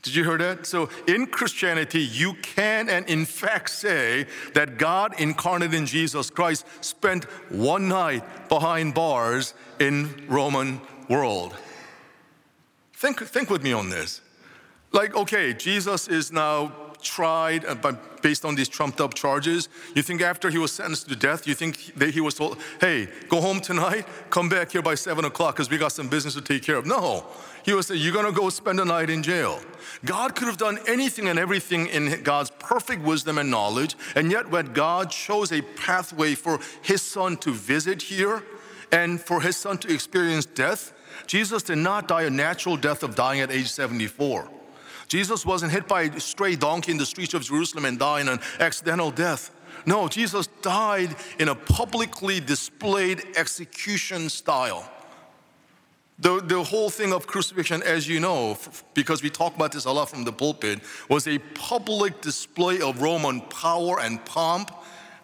Did 0.02 0.14
you 0.14 0.24
hear 0.24 0.38
that? 0.38 0.66
So, 0.66 0.88
in 1.06 1.26
Christianity, 1.26 2.00
you 2.00 2.34
can 2.34 2.88
and 2.88 3.08
in 3.08 3.26
fact 3.26 3.70
say 3.70 4.26
that 4.54 4.78
God 4.78 5.20
incarnate 5.20 5.74
in 5.74 5.86
Jesus 5.86 6.30
Christ 6.30 6.66
spent 6.80 7.24
one 7.50 7.88
night 7.88 8.48
behind 8.48 8.94
bars 8.94 9.54
in 9.80 10.24
Roman 10.28 10.80
world. 11.08 11.54
Think, 12.94 13.20
think 13.20 13.50
with 13.50 13.62
me 13.62 13.72
on 13.72 13.90
this. 13.90 14.20
Like, 14.92 15.14
okay, 15.14 15.52
Jesus 15.52 16.08
is 16.08 16.32
now 16.32 16.72
tried 17.02 17.64
uh, 17.64 17.92
based 18.22 18.44
on 18.44 18.54
these 18.54 18.68
trumped 18.68 19.00
up 19.00 19.14
charges. 19.14 19.68
You 19.94 20.02
think 20.02 20.20
after 20.22 20.50
he 20.50 20.58
was 20.58 20.72
sentenced 20.72 21.08
to 21.08 21.16
death, 21.16 21.46
you 21.46 21.54
think 21.54 21.94
that 21.96 22.10
he 22.10 22.20
was 22.20 22.34
told, 22.34 22.58
hey, 22.80 23.08
go 23.28 23.40
home 23.40 23.60
tonight, 23.60 24.06
come 24.30 24.48
back 24.48 24.72
here 24.72 24.82
by 24.82 24.94
seven 24.94 25.24
o'clock 25.24 25.56
because 25.56 25.70
we 25.70 25.78
got 25.78 25.92
some 25.92 26.08
business 26.08 26.34
to 26.34 26.40
take 26.40 26.62
care 26.62 26.76
of. 26.76 26.86
No, 26.86 27.24
he 27.64 27.72
was 27.72 27.86
saying, 27.86 28.00
you're 28.00 28.14
gonna 28.14 28.32
go 28.32 28.48
spend 28.50 28.78
the 28.78 28.84
night 28.84 29.10
in 29.10 29.22
jail. 29.22 29.60
God 30.04 30.34
could 30.34 30.46
have 30.46 30.58
done 30.58 30.78
anything 30.86 31.28
and 31.28 31.38
everything 31.38 31.86
in 31.86 32.22
God's 32.22 32.50
perfect 32.58 33.02
wisdom 33.02 33.38
and 33.38 33.50
knowledge, 33.50 33.96
and 34.14 34.30
yet 34.30 34.50
when 34.50 34.72
God 34.72 35.10
chose 35.10 35.52
a 35.52 35.62
pathway 35.62 36.34
for 36.34 36.58
his 36.82 37.02
son 37.02 37.36
to 37.38 37.52
visit 37.52 38.02
here 38.02 38.42
and 38.92 39.20
for 39.20 39.40
his 39.40 39.56
son 39.56 39.78
to 39.78 39.92
experience 39.92 40.46
death, 40.46 40.92
Jesus 41.26 41.62
did 41.62 41.78
not 41.78 42.08
die 42.08 42.22
a 42.22 42.30
natural 42.30 42.76
death 42.76 43.02
of 43.02 43.14
dying 43.14 43.40
at 43.40 43.50
age 43.50 43.70
74. 43.70 44.48
Jesus 45.08 45.44
wasn't 45.44 45.72
hit 45.72 45.88
by 45.88 46.02
a 46.02 46.20
stray 46.20 46.54
donkey 46.54 46.92
in 46.92 46.98
the 46.98 47.06
streets 47.06 47.34
of 47.34 47.42
Jerusalem 47.42 47.86
and 47.86 47.98
died 47.98 48.22
in 48.22 48.28
an 48.28 48.40
accidental 48.60 49.10
death. 49.10 49.50
No, 49.86 50.06
Jesus 50.06 50.48
died 50.60 51.16
in 51.38 51.48
a 51.48 51.54
publicly 51.54 52.40
displayed 52.40 53.22
execution 53.36 54.28
style. 54.28 54.90
The, 56.18 56.40
the 56.40 56.62
whole 56.62 56.90
thing 56.90 57.12
of 57.12 57.26
crucifixion, 57.26 57.82
as 57.84 58.08
you 58.08 58.18
know, 58.18 58.58
because 58.92 59.22
we 59.22 59.30
talk 59.30 59.54
about 59.54 59.72
this 59.72 59.84
a 59.84 59.92
lot 59.92 60.10
from 60.10 60.24
the 60.24 60.32
pulpit, 60.32 60.80
was 61.08 61.28
a 61.28 61.38
public 61.54 62.20
display 62.20 62.80
of 62.80 63.00
Roman 63.00 63.40
power 63.40 64.00
and 64.00 64.22
pomp. 64.24 64.72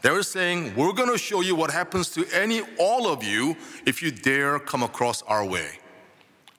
They 0.02 0.10
were 0.10 0.22
saying, 0.22 0.76
We're 0.76 0.92
going 0.92 1.10
to 1.10 1.18
show 1.18 1.40
you 1.40 1.56
what 1.56 1.72
happens 1.72 2.10
to 2.10 2.24
any, 2.32 2.62
all 2.78 3.08
of 3.08 3.24
you, 3.24 3.56
if 3.84 4.02
you 4.02 4.12
dare 4.12 4.60
come 4.60 4.84
across 4.84 5.22
our 5.22 5.44
way. 5.44 5.80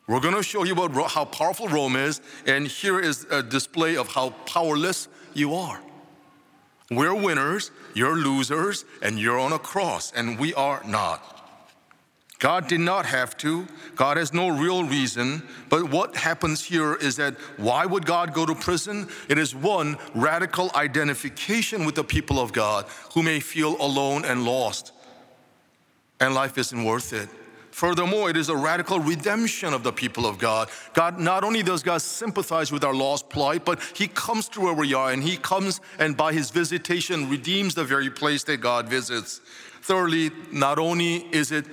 We're 0.08 0.20
going 0.20 0.36
to 0.36 0.44
show 0.44 0.64
you 0.64 0.76
what, 0.76 0.92
how 1.12 1.26
powerful 1.26 1.68
Rome 1.68 1.96
is, 1.96 2.22
and 2.46 2.68
here 2.68 3.00
is 3.00 3.26
a 3.32 3.42
display 3.42 3.98
of 3.98 4.08
how 4.08 4.30
powerless 4.46 5.08
you 5.34 5.56
are. 5.56 5.82
We're 6.92 7.16
winners, 7.16 7.72
you're 7.96 8.16
losers, 8.16 8.86
and 9.02 9.20
you're 9.20 9.40
on 9.40 9.54
a 9.54 9.60
cross, 9.60 10.12
and 10.12 10.38
we 10.38 10.54
are 10.54 10.84
not. 10.86 11.32
God 12.38 12.68
did 12.68 12.82
not 12.82 13.08
have 13.08 13.36
to. 13.38 13.66
God 13.96 14.18
has 14.18 14.34
no 14.34 14.50
real 14.50 14.84
reason. 14.84 15.42
But 15.70 15.90
what 15.90 16.16
happens 16.16 16.64
here 16.64 16.94
is 16.94 17.16
that 17.16 17.36
why 17.58 17.86
would 17.88 18.06
God 18.06 18.34
go 18.34 18.46
to 18.46 18.54
prison? 18.54 19.08
It 19.30 19.40
is 19.40 19.56
one, 19.56 19.98
radical 20.14 20.70
identification 20.76 21.86
with 21.86 21.96
the 21.96 22.04
people 22.04 22.40
of 22.40 22.54
God 22.54 22.86
who 23.14 23.24
may 23.24 23.40
feel 23.40 23.78
alone 23.80 24.26
and 24.26 24.46
lost, 24.46 24.92
and 26.20 26.36
life 26.36 26.58
isn't 26.60 26.84
worth 26.84 27.14
it. 27.14 27.30
Furthermore, 27.76 28.30
it 28.30 28.38
is 28.38 28.48
a 28.48 28.56
radical 28.56 29.02
redemption 29.02 29.74
of 29.74 29.84
the 29.84 29.92
people 29.92 30.26
of 30.26 30.38
God. 30.38 30.70
God, 30.94 31.20
not 31.20 31.44
only 31.44 31.62
does 31.62 31.84
God 31.84 32.02
sympathize 32.02 32.72
with 32.72 32.86
our 32.86 32.94
lost 32.94 33.30
plight, 33.30 33.66
but 33.66 33.82
He 33.94 34.08
comes 34.08 34.48
to 34.50 34.62
where 34.62 34.74
we 34.74 34.94
are 34.94 35.12
and 35.12 35.22
He 35.22 35.36
comes 35.36 35.82
and 36.00 36.16
by 36.16 36.32
His 36.32 36.52
visitation 36.52 37.30
redeems 37.30 37.76
the 37.76 37.84
very 37.84 38.10
place 38.10 38.46
that 38.46 38.62
God 38.62 38.88
visits. 38.88 39.42
Thirdly, 39.82 40.32
not 40.54 40.80
only 40.80 41.16
is 41.36 41.52
it 41.52 41.66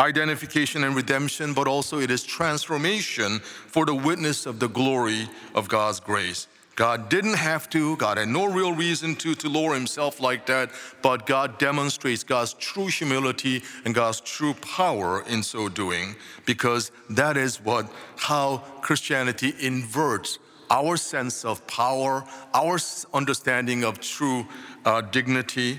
identification 0.00 0.82
and 0.82 0.96
redemption, 0.96 1.52
but 1.52 1.68
also 1.68 2.00
it 2.00 2.10
is 2.10 2.24
transformation 2.24 3.40
for 3.40 3.84
the 3.84 3.94
witness 3.94 4.46
of 4.46 4.60
the 4.60 4.68
glory 4.68 5.28
of 5.54 5.68
God's 5.68 6.00
grace. 6.00 6.48
God 6.76 7.08
didn't 7.08 7.34
have 7.34 7.70
to, 7.70 7.96
God 7.96 8.18
had 8.18 8.28
no 8.28 8.46
real 8.46 8.72
reason 8.72 9.14
to, 9.16 9.34
to 9.36 9.48
lower 9.48 9.74
himself 9.74 10.20
like 10.20 10.46
that, 10.46 10.70
but 11.02 11.26
God 11.26 11.58
demonstrates 11.58 12.24
God's 12.24 12.54
true 12.54 12.88
humility 12.88 13.62
and 13.84 13.94
God's 13.94 14.20
true 14.20 14.54
power 14.54 15.22
in 15.28 15.42
so 15.42 15.68
doing, 15.68 16.16
because 16.46 16.90
that 17.10 17.36
is 17.36 17.60
what 17.60 17.90
how 18.16 18.58
Christianity 18.80 19.54
inverts 19.60 20.38
our 20.70 20.96
sense 20.96 21.44
of 21.44 21.64
power, 21.66 22.24
our 22.52 22.78
understanding 23.12 23.84
of 23.84 24.00
true 24.00 24.46
uh, 24.84 25.00
dignity, 25.00 25.78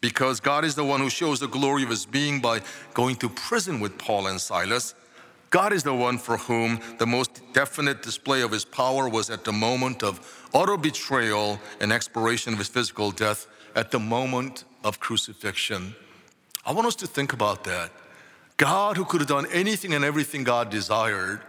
because 0.00 0.40
God 0.40 0.64
is 0.64 0.74
the 0.74 0.84
one 0.84 1.00
who 1.00 1.10
shows 1.10 1.40
the 1.40 1.48
glory 1.48 1.82
of 1.82 1.90
his 1.90 2.06
being 2.06 2.40
by 2.40 2.60
going 2.94 3.16
to 3.16 3.28
prison 3.28 3.80
with 3.80 3.98
Paul 3.98 4.28
and 4.28 4.40
Silas 4.40 4.94
God 5.52 5.74
is 5.74 5.82
the 5.82 5.92
one 5.94 6.16
for 6.16 6.38
whom 6.38 6.80
the 6.96 7.06
most 7.06 7.42
definite 7.52 8.02
display 8.02 8.40
of 8.40 8.50
his 8.50 8.64
power 8.64 9.06
was 9.06 9.28
at 9.28 9.44
the 9.44 9.52
moment 9.52 10.02
of 10.02 10.48
utter 10.54 10.78
betrayal 10.78 11.60
and 11.78 11.92
expiration 11.92 12.54
of 12.54 12.58
his 12.58 12.68
physical 12.68 13.10
death, 13.10 13.46
at 13.76 13.90
the 13.90 13.98
moment 13.98 14.64
of 14.82 14.98
crucifixion. 14.98 15.94
I 16.64 16.72
want 16.72 16.86
us 16.86 16.94
to 16.96 17.06
think 17.06 17.34
about 17.34 17.64
that. 17.64 17.92
God, 18.56 18.96
who 18.96 19.04
could 19.04 19.20
have 19.20 19.28
done 19.28 19.46
anything 19.52 19.92
and 19.92 20.06
everything 20.06 20.42
God 20.42 20.70
desired, 20.70 21.42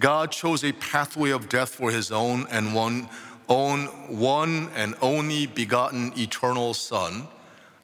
God 0.00 0.32
chose 0.32 0.64
a 0.64 0.72
pathway 0.72 1.28
of 1.28 1.50
death 1.50 1.68
for 1.68 1.90
his 1.90 2.10
own 2.10 2.46
and 2.50 2.74
one 2.74 3.10
own 3.50 3.88
one 4.08 4.70
and 4.74 4.94
only 5.02 5.44
begotten 5.44 6.14
eternal 6.16 6.72
son 6.72 7.28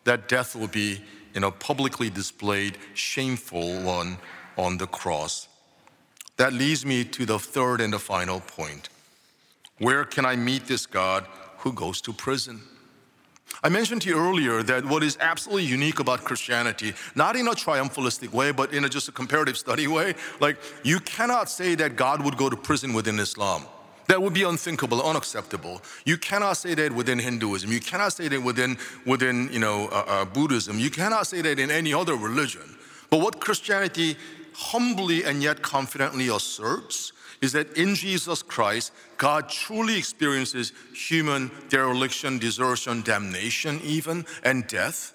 that 0.04 0.26
death 0.26 0.56
will 0.56 0.68
be 0.68 1.02
in 1.34 1.44
a 1.44 1.50
publicly 1.50 2.08
displayed 2.08 2.78
shameful 2.94 3.82
one 3.82 4.16
on 4.56 4.78
the 4.78 4.86
cross 4.86 5.48
that 6.40 6.54
leads 6.54 6.86
me 6.86 7.04
to 7.04 7.26
the 7.26 7.38
third 7.38 7.82
and 7.82 7.92
the 7.92 7.98
final 7.98 8.40
point. 8.40 8.88
Where 9.76 10.06
can 10.06 10.24
I 10.24 10.36
meet 10.36 10.64
this 10.64 10.86
God 10.86 11.26
who 11.58 11.70
goes 11.70 12.00
to 12.00 12.14
prison? 12.14 12.62
I 13.62 13.68
mentioned 13.68 14.00
to 14.02 14.08
you 14.08 14.16
earlier 14.16 14.62
that 14.62 14.86
what 14.86 15.02
is 15.02 15.18
absolutely 15.20 15.66
unique 15.66 15.98
about 16.00 16.24
Christianity, 16.24 16.94
not 17.14 17.36
in 17.36 17.46
a 17.46 17.50
triumphalistic 17.50 18.32
way, 18.32 18.52
but 18.52 18.72
in 18.72 18.86
a, 18.86 18.88
just 18.88 19.06
a 19.06 19.12
comparative 19.12 19.58
study 19.58 19.86
way, 19.86 20.14
like 20.40 20.56
you 20.82 20.98
cannot 21.00 21.50
say 21.50 21.74
that 21.74 21.96
God 21.96 22.24
would 22.24 22.38
go 22.38 22.48
to 22.48 22.56
prison 22.56 22.94
within 22.94 23.18
Islam. 23.18 23.66
That 24.06 24.22
would 24.22 24.32
be 24.32 24.44
unthinkable, 24.44 25.02
unacceptable. 25.02 25.82
You 26.06 26.16
cannot 26.16 26.54
say 26.54 26.72
that 26.74 26.90
within 26.90 27.18
Hinduism. 27.18 27.70
You 27.70 27.80
cannot 27.80 28.14
say 28.14 28.28
that 28.28 28.42
within, 28.42 28.78
within 29.04 29.50
you 29.52 29.58
know, 29.58 29.88
uh, 29.88 30.04
uh, 30.06 30.24
Buddhism. 30.24 30.78
You 30.78 30.88
cannot 30.88 31.26
say 31.26 31.42
that 31.42 31.58
in 31.58 31.70
any 31.70 31.92
other 31.92 32.14
religion. 32.14 32.78
But 33.10 33.20
what 33.20 33.40
Christianity 33.40 34.16
humbly 34.54 35.24
and 35.24 35.42
yet 35.42 35.62
confidently 35.62 36.28
asserts 36.28 37.12
is 37.40 37.52
that 37.52 37.76
in 37.76 37.94
Jesus 37.94 38.42
Christ, 38.42 38.92
God 39.16 39.48
truly 39.48 39.96
experiences 39.96 40.72
human 40.94 41.50
dereliction, 41.68 42.38
desertion, 42.38 43.02
damnation, 43.02 43.80
even, 43.82 44.26
and 44.44 44.66
death. 44.66 45.14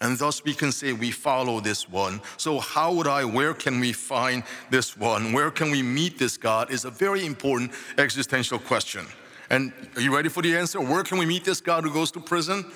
And 0.00 0.18
thus 0.18 0.44
we 0.44 0.52
can 0.52 0.72
say 0.72 0.92
we 0.92 1.10
follow 1.10 1.60
this 1.60 1.88
one. 1.88 2.20
So, 2.36 2.58
how 2.58 2.92
would 2.92 3.06
I, 3.06 3.24
where 3.24 3.54
can 3.54 3.80
we 3.80 3.92
find 3.94 4.42
this 4.70 4.96
one? 4.96 5.32
Where 5.32 5.50
can 5.50 5.70
we 5.70 5.82
meet 5.82 6.18
this 6.18 6.36
God 6.36 6.70
is 6.70 6.84
a 6.84 6.90
very 6.90 7.24
important 7.24 7.72
existential 7.96 8.58
question. 8.58 9.06
And 9.48 9.72
are 9.94 10.02
you 10.02 10.14
ready 10.14 10.28
for 10.28 10.42
the 10.42 10.56
answer? 10.56 10.80
Where 10.80 11.02
can 11.02 11.18
we 11.18 11.24
meet 11.24 11.44
this 11.44 11.62
God 11.62 11.84
who 11.84 11.92
goes 11.92 12.10
to 12.12 12.20
prison? 12.20 12.70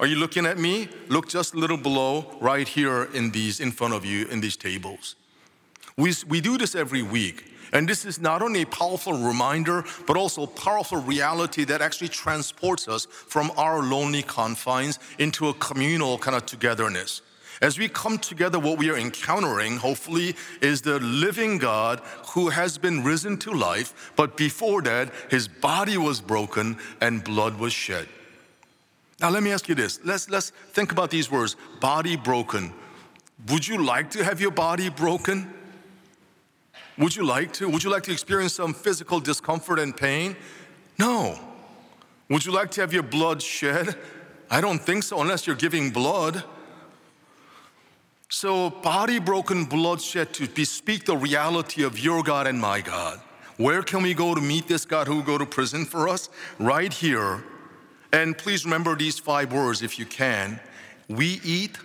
Are 0.00 0.06
you 0.06 0.16
looking 0.16 0.46
at 0.46 0.58
me? 0.58 0.88
Look 1.08 1.28
just 1.28 1.54
a 1.54 1.58
little 1.58 1.76
below, 1.76 2.36
right 2.40 2.66
here 2.66 3.04
in 3.12 3.30
these, 3.30 3.60
in 3.60 3.70
front 3.70 3.94
of 3.94 4.04
you, 4.04 4.26
in 4.28 4.40
these 4.40 4.56
tables. 4.56 5.16
We, 5.96 6.12
we 6.28 6.40
do 6.40 6.58
this 6.58 6.74
every 6.74 7.02
week. 7.02 7.52
And 7.72 7.88
this 7.88 8.04
is 8.04 8.20
not 8.20 8.40
only 8.40 8.62
a 8.62 8.66
powerful 8.66 9.12
reminder, 9.14 9.84
but 10.06 10.16
also 10.16 10.44
a 10.44 10.46
powerful 10.46 10.98
reality 10.98 11.64
that 11.64 11.82
actually 11.82 12.08
transports 12.08 12.86
us 12.86 13.06
from 13.06 13.50
our 13.56 13.82
lonely 13.82 14.22
confines 14.22 14.98
into 15.18 15.48
a 15.48 15.54
communal 15.54 16.18
kind 16.18 16.36
of 16.36 16.46
togetherness. 16.46 17.22
As 17.60 17.78
we 17.78 17.88
come 17.88 18.18
together, 18.18 18.58
what 18.58 18.78
we 18.78 18.90
are 18.90 18.96
encountering, 18.96 19.76
hopefully, 19.76 20.36
is 20.60 20.82
the 20.82 20.98
living 21.00 21.58
God 21.58 22.00
who 22.28 22.48
has 22.48 22.78
been 22.78 23.02
risen 23.02 23.38
to 23.38 23.52
life, 23.52 24.12
but 24.16 24.36
before 24.36 24.82
that, 24.82 25.12
his 25.30 25.48
body 25.48 25.96
was 25.96 26.20
broken 26.20 26.76
and 27.00 27.24
blood 27.24 27.58
was 27.58 27.72
shed. 27.72 28.08
Now, 29.20 29.30
let 29.30 29.42
me 29.42 29.52
ask 29.52 29.68
you 29.68 29.74
this. 29.74 30.00
Let's, 30.04 30.28
let's 30.28 30.50
think 30.50 30.92
about 30.92 31.10
these 31.10 31.30
words 31.30 31.56
body 31.80 32.16
broken. 32.16 32.72
Would 33.48 33.66
you 33.66 33.84
like 33.84 34.10
to 34.10 34.24
have 34.24 34.40
your 34.40 34.50
body 34.50 34.90
broken? 34.90 35.52
Would 36.98 37.16
you 37.16 37.24
like 37.26 37.52
to? 37.54 37.68
Would 37.68 37.82
you 37.82 37.90
like 37.90 38.04
to 38.04 38.12
experience 38.12 38.54
some 38.54 38.72
physical 38.72 39.20
discomfort 39.20 39.78
and 39.78 39.96
pain? 39.96 40.36
No. 40.98 41.38
Would 42.28 42.44
you 42.44 42.52
like 42.52 42.70
to 42.72 42.80
have 42.80 42.92
your 42.92 43.02
blood 43.02 43.42
shed? 43.42 43.96
I 44.50 44.60
don't 44.60 44.78
think 44.78 45.02
so, 45.02 45.20
unless 45.20 45.46
you're 45.46 45.56
giving 45.56 45.90
blood. 45.90 46.44
So, 48.28 48.70
body 48.70 49.18
broken, 49.18 49.64
blood 49.64 50.00
shed 50.00 50.32
to 50.34 50.46
bespeak 50.46 51.04
the 51.04 51.16
reality 51.16 51.82
of 51.82 51.98
your 51.98 52.22
God 52.22 52.46
and 52.46 52.60
my 52.60 52.80
God. 52.80 53.20
Where 53.56 53.82
can 53.82 54.02
we 54.02 54.14
go 54.14 54.34
to 54.34 54.40
meet 54.40 54.66
this 54.66 54.84
God 54.84 55.06
who 55.06 55.16
will 55.16 55.22
go 55.22 55.38
to 55.38 55.46
prison 55.46 55.84
for 55.84 56.08
us? 56.08 56.28
Right 56.58 56.92
here. 56.92 57.44
And 58.12 58.36
please 58.36 58.64
remember 58.64 58.96
these 58.96 59.18
five 59.18 59.52
words 59.52 59.82
if 59.82 59.98
you 59.98 60.06
can. 60.06 60.60
We 61.08 61.40
eat, 61.44 61.78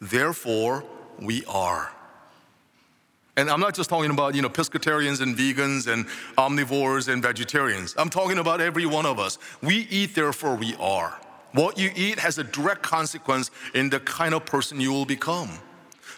therefore 0.00 0.84
we 1.20 1.44
are. 1.46 1.92
And 3.36 3.50
I'm 3.50 3.60
not 3.60 3.74
just 3.74 3.90
talking 3.90 4.10
about, 4.10 4.34
you 4.34 4.42
know, 4.42 4.48
pescatarians 4.48 5.20
and 5.20 5.36
vegans 5.36 5.92
and 5.92 6.06
omnivores 6.38 7.12
and 7.12 7.22
vegetarians. 7.22 7.94
I'm 7.98 8.08
talking 8.08 8.38
about 8.38 8.60
every 8.60 8.86
one 8.86 9.04
of 9.04 9.18
us. 9.18 9.38
We 9.62 9.86
eat, 9.90 10.14
therefore 10.14 10.54
we 10.54 10.74
are. 10.76 11.20
What 11.52 11.78
you 11.78 11.90
eat 11.94 12.18
has 12.18 12.38
a 12.38 12.44
direct 12.44 12.82
consequence 12.82 13.50
in 13.74 13.90
the 13.90 14.00
kind 14.00 14.34
of 14.34 14.44
person 14.46 14.80
you 14.80 14.92
will 14.92 15.04
become. 15.04 15.50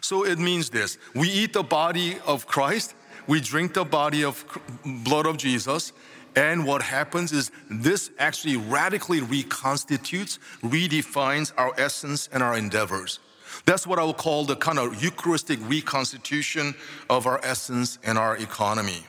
So 0.00 0.24
it 0.24 0.38
means 0.38 0.70
this 0.70 0.98
we 1.14 1.28
eat 1.28 1.52
the 1.52 1.62
body 1.62 2.18
of 2.26 2.46
Christ, 2.46 2.94
we 3.26 3.40
drink 3.40 3.74
the 3.74 3.84
body 3.84 4.24
of 4.24 4.44
blood 4.84 5.26
of 5.26 5.36
Jesus, 5.36 5.92
And 6.38 6.64
what 6.64 6.82
happens 6.82 7.32
is 7.32 7.50
this 7.68 8.10
actually 8.18 8.56
radically 8.56 9.20
reconstitutes, 9.20 10.38
redefines 10.62 11.52
our 11.56 11.72
essence 11.76 12.28
and 12.32 12.44
our 12.44 12.56
endeavors. 12.56 13.18
That's 13.64 13.86
what 13.86 13.98
I 13.98 14.04
would 14.04 14.16
call 14.16 14.44
the 14.44 14.56
kind 14.56 14.78
of 14.78 15.02
Eucharistic 15.02 15.58
reconstitution 15.62 16.74
of 17.10 17.26
our 17.26 17.40
essence 17.44 17.98
and 18.04 18.16
our 18.16 18.36
economy. 18.36 19.04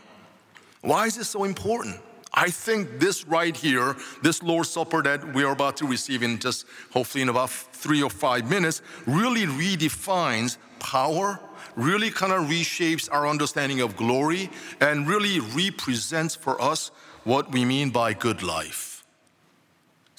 Why 0.82 1.06
is 1.06 1.16
this 1.16 1.30
so 1.30 1.44
important? 1.44 2.00
I 2.34 2.50
think 2.50 3.00
this 3.00 3.26
right 3.26 3.56
here, 3.56 3.96
this 4.22 4.44
Lord's 4.44 4.70
Supper 4.70 5.02
that 5.02 5.34
we 5.34 5.44
are 5.44 5.52
about 5.52 5.78
to 5.78 5.88
receive 5.88 6.24
in 6.24 6.40
just 6.40 6.66
hopefully 6.92 7.24
in 7.24 7.30
about 7.30 7.50
three 7.50 8.04
or 8.04 8.10
five 8.10 8.50
minutes, 8.50 8.82
really 9.08 9.46
redefines 9.46 10.58
power, 10.80 11.40
really 11.76 12.12
kind 12.12 12.32
of 12.32 12.44
reshapes 12.46 13.10
our 13.12 13.28
understanding 13.28 13.82
of 13.82 13.98
glory, 13.98 14.50
and 14.80 15.08
really 15.08 15.40
represents 15.40 16.36
for 16.36 16.62
us 16.62 16.92
what 17.24 17.52
we 17.52 17.66
mean 17.66 17.90
by 17.90 18.14
good 18.14 18.44
life. 18.44 18.99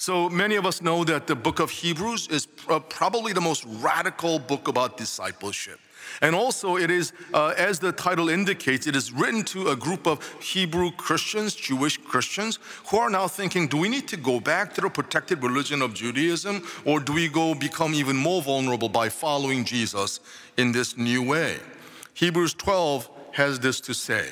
So 0.01 0.31
many 0.31 0.55
of 0.55 0.65
us 0.65 0.81
know 0.81 1.03
that 1.03 1.27
the 1.27 1.35
book 1.35 1.59
of 1.59 1.69
Hebrews 1.69 2.27
is 2.29 2.47
probably 2.47 3.33
the 3.33 3.39
most 3.39 3.63
radical 3.67 4.39
book 4.39 4.67
about 4.67 4.97
discipleship. 4.97 5.79
And 6.23 6.33
also, 6.33 6.75
it 6.75 6.89
is, 6.89 7.13
uh, 7.35 7.53
as 7.55 7.77
the 7.77 7.91
title 7.91 8.27
indicates, 8.27 8.87
it 8.87 8.95
is 8.95 9.11
written 9.11 9.43
to 9.43 9.69
a 9.69 9.75
group 9.75 10.07
of 10.07 10.27
Hebrew 10.41 10.89
Christians, 10.89 11.53
Jewish 11.53 11.97
Christians, 11.97 12.57
who 12.87 12.97
are 12.97 13.11
now 13.11 13.27
thinking 13.27 13.67
do 13.67 13.77
we 13.77 13.89
need 13.89 14.07
to 14.07 14.17
go 14.17 14.39
back 14.39 14.73
to 14.73 14.81
the 14.81 14.89
protected 14.89 15.43
religion 15.43 15.83
of 15.83 15.93
Judaism, 15.93 16.63
or 16.83 16.99
do 16.99 17.13
we 17.13 17.27
go 17.27 17.53
become 17.53 17.93
even 17.93 18.15
more 18.15 18.41
vulnerable 18.41 18.89
by 18.89 19.07
following 19.07 19.63
Jesus 19.63 20.19
in 20.57 20.71
this 20.71 20.97
new 20.97 21.21
way? 21.21 21.59
Hebrews 22.15 22.55
12 22.55 23.07
has 23.33 23.59
this 23.59 23.79
to 23.81 23.93
say. 23.93 24.29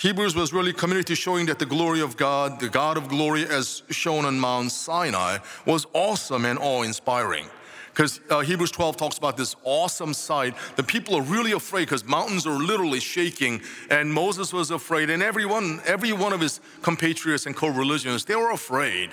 Hebrews 0.00 0.34
was 0.34 0.54
really 0.54 0.72
committed 0.72 1.06
to 1.08 1.14
showing 1.14 1.44
that 1.46 1.58
the 1.58 1.66
glory 1.66 2.00
of 2.00 2.16
God, 2.16 2.58
the 2.58 2.70
God 2.70 2.96
of 2.96 3.08
glory 3.08 3.44
as 3.44 3.82
shown 3.90 4.24
on 4.24 4.40
Mount 4.40 4.72
Sinai, 4.72 5.36
was 5.66 5.86
awesome 5.92 6.46
and 6.46 6.58
awe 6.58 6.80
inspiring 6.80 7.44
because 7.92 8.18
uh, 8.30 8.40
Hebrews 8.40 8.70
12 8.70 8.96
talks 8.96 9.18
about 9.18 9.36
this 9.36 9.56
awesome 9.62 10.14
sight. 10.14 10.54
The 10.76 10.82
people 10.82 11.16
are 11.16 11.22
really 11.22 11.52
afraid 11.52 11.82
because 11.82 12.02
mountains 12.06 12.46
are 12.46 12.56
literally 12.56 12.98
shaking, 12.98 13.60
and 13.90 14.10
Moses 14.10 14.54
was 14.54 14.70
afraid, 14.70 15.10
and 15.10 15.22
everyone, 15.22 15.82
every 15.84 16.14
one 16.14 16.32
of 16.32 16.40
his 16.40 16.62
compatriots 16.80 17.44
and 17.44 17.54
co-religionists, 17.54 18.26
they 18.26 18.36
were 18.36 18.52
afraid. 18.52 19.10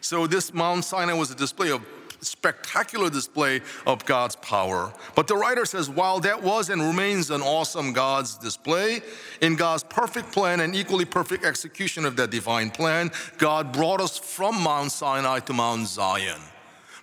So 0.00 0.26
this 0.26 0.54
Mount 0.54 0.86
Sinai 0.86 1.12
was 1.12 1.30
a 1.30 1.34
display 1.34 1.70
of 1.70 1.84
spectacular 2.20 3.10
display 3.10 3.60
of 3.86 4.04
God's 4.06 4.36
power. 4.36 4.92
But 5.14 5.26
the 5.26 5.36
writer 5.36 5.64
says, 5.64 5.88
while 5.88 6.20
that 6.20 6.42
was 6.42 6.70
and 6.70 6.80
remains 6.82 7.30
an 7.30 7.40
awesome 7.40 7.92
God's 7.92 8.36
display, 8.36 9.00
in 9.40 9.56
God's 9.56 9.84
perfect 9.84 10.32
plan 10.32 10.60
and 10.60 10.74
equally 10.74 11.04
perfect 11.04 11.44
execution 11.44 12.04
of 12.04 12.16
that 12.16 12.30
divine 12.30 12.70
plan, 12.70 13.10
God 13.38 13.72
brought 13.72 14.00
us 14.00 14.18
from 14.18 14.62
Mount 14.62 14.92
Sinai 14.92 15.40
to 15.40 15.52
Mount 15.52 15.86
Zion. 15.88 16.40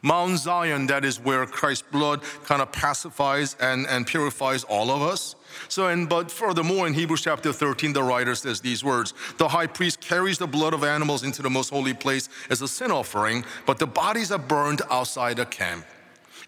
Mount 0.01 0.39
Zion, 0.39 0.87
that 0.87 1.03
is 1.03 1.19
where 1.19 1.45
Christ's 1.45 1.87
blood 1.91 2.21
kind 2.45 2.61
of 2.61 2.71
pacifies 2.71 3.55
and, 3.59 3.87
and 3.87 4.05
purifies 4.05 4.63
all 4.63 4.91
of 4.91 5.01
us. 5.01 5.35
So, 5.69 5.87
and 5.87 6.07
but 6.07 6.31
furthermore, 6.31 6.87
in 6.87 6.93
Hebrews 6.93 7.21
chapter 7.21 7.51
13, 7.51 7.93
the 7.93 8.03
writer 8.03 8.35
says 8.35 8.61
these 8.61 8.83
words 8.83 9.13
The 9.37 9.47
high 9.47 9.67
priest 9.67 10.01
carries 10.01 10.37
the 10.37 10.47
blood 10.47 10.73
of 10.73 10.83
animals 10.83 11.23
into 11.23 11.41
the 11.41 11.49
most 11.49 11.69
holy 11.69 11.93
place 11.93 12.29
as 12.49 12.61
a 12.61 12.67
sin 12.67 12.91
offering, 12.91 13.43
but 13.65 13.79
the 13.79 13.87
bodies 13.87 14.31
are 14.31 14.39
burned 14.39 14.81
outside 14.89 15.37
the 15.37 15.45
camp. 15.45 15.85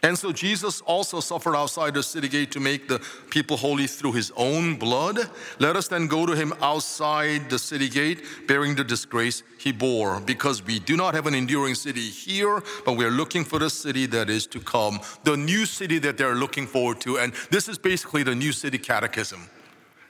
And 0.01 0.17
so 0.17 0.31
Jesus 0.31 0.79
also 0.81 1.19
suffered 1.19 1.55
outside 1.57 1.93
the 1.93 2.03
city 2.03 2.29
gate 2.29 2.51
to 2.51 2.61
make 2.61 2.87
the 2.87 3.01
people 3.29 3.57
holy 3.57 3.85
through 3.85 4.13
his 4.13 4.31
own 4.37 4.77
blood. 4.77 5.29
Let 5.59 5.75
us 5.75 5.89
then 5.89 6.07
go 6.07 6.25
to 6.25 6.33
him 6.33 6.53
outside 6.61 7.49
the 7.49 7.59
city 7.59 7.89
gate, 7.89 8.23
bearing 8.47 8.75
the 8.75 8.83
disgrace 8.85 9.43
he 9.57 9.73
bore, 9.73 10.21
because 10.21 10.63
we 10.63 10.79
do 10.79 10.95
not 10.95 11.15
have 11.15 11.27
an 11.27 11.35
enduring 11.35 11.75
city 11.75 12.07
here, 12.09 12.63
but 12.85 12.93
we 12.93 13.03
are 13.03 13.11
looking 13.11 13.43
for 13.43 13.59
the 13.59 13.69
city 13.69 14.05
that 14.05 14.29
is 14.29 14.47
to 14.47 14.61
come, 14.61 15.01
the 15.25 15.35
new 15.35 15.65
city 15.65 15.99
that 15.99 16.17
they're 16.17 16.35
looking 16.35 16.65
forward 16.65 17.01
to. 17.01 17.19
And 17.19 17.33
this 17.51 17.67
is 17.67 17.77
basically 17.77 18.23
the 18.23 18.35
new 18.35 18.53
city 18.53 18.77
catechism. 18.77 19.49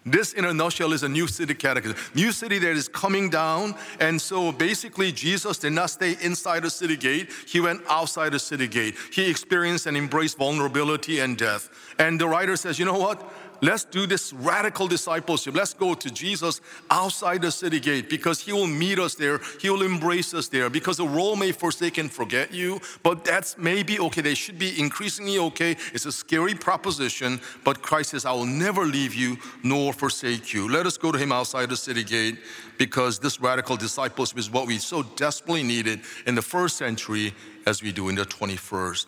This, 0.06 0.34
in 0.34 0.46
a 0.46 0.54
nutshell, 0.54 0.94
is 0.94 1.04
a 1.04 1.10
new 1.10 1.28
city 1.28 1.54
catechism. 1.54 1.98
New 2.16 2.32
city 2.32 2.58
that 2.60 2.72
is 2.72 2.88
coming 2.88 3.30
down. 3.30 3.76
And 4.00 4.22
so 4.22 4.52
basically, 4.52 5.12
Jesus 5.12 5.58
did 5.58 5.74
not 5.74 5.90
stay 5.90 6.16
inside 6.22 6.64
the 6.64 6.70
city 6.70 6.96
gate, 6.96 7.30
he 7.48 7.60
went 7.60 7.82
outside 7.90 8.32
the 8.32 8.40
city 8.40 8.68
gate. 8.68 8.96
He 9.12 9.30
experienced 9.30 9.86
and 9.86 9.98
embraced 9.98 10.38
vulnerability 10.38 11.20
and 11.20 11.38
death. 11.38 11.70
And 12.00 12.20
the 12.20 12.28
writer 12.28 12.56
says, 12.56 12.80
you 12.80 12.86
know 12.86 12.98
what? 12.98 13.22
Let's 13.62 13.84
do 13.84 14.06
this 14.06 14.32
radical 14.32 14.88
discipleship. 14.88 15.54
Let's 15.54 15.74
go 15.74 15.94
to 15.94 16.10
Jesus 16.10 16.62
outside 16.90 17.42
the 17.42 17.52
city 17.52 17.80
gate 17.80 18.10
because 18.10 18.40
he 18.40 18.54
will 18.54 18.68
meet 18.68 19.00
us 19.00 19.16
there. 19.16 19.42
He 19.60 19.70
will 19.70 19.82
embrace 19.82 20.34
us 20.34 20.48
there 20.48 20.70
because 20.70 20.98
the 20.98 21.06
world 21.06 21.40
may 21.40 21.52
forsake 21.52 21.98
and 21.98 22.12
forget 22.12 22.54
you, 22.54 22.80
but 23.04 23.26
that's 23.26 23.58
maybe 23.58 24.00
okay. 24.00 24.22
They 24.22 24.34
should 24.34 24.58
be 24.58 24.80
increasingly 24.80 25.38
okay. 25.40 25.76
It's 25.94 26.06
a 26.06 26.12
scary 26.12 26.56
proposition, 26.56 27.42
but 27.64 27.82
Christ 27.82 28.12
says, 28.12 28.26
I 28.26 28.32
will 28.32 28.46
never 28.46 28.86
leave 28.86 29.14
you 29.14 29.38
nor 29.64 29.92
forsake 29.92 30.54
you. 30.54 30.70
Let 30.70 30.86
us 30.86 30.98
go 30.98 31.12
to 31.12 31.18
him 31.18 31.32
outside 31.32 31.70
the 31.70 31.78
city 31.78 32.04
gate 32.04 32.40
because 32.78 33.20
this 33.20 33.42
radical 33.42 33.76
discipleship 33.76 34.38
is 34.38 34.50
what 34.50 34.68
we 34.68 34.78
so 34.78 35.04
desperately 35.04 35.64
needed 35.64 36.02
in 36.26 36.36
the 36.36 36.42
first 36.42 36.78
century 36.78 37.34
as 37.66 37.84
we 37.84 37.92
do 37.92 38.08
in 38.10 38.16
the 38.16 38.26
21st. 38.26 39.08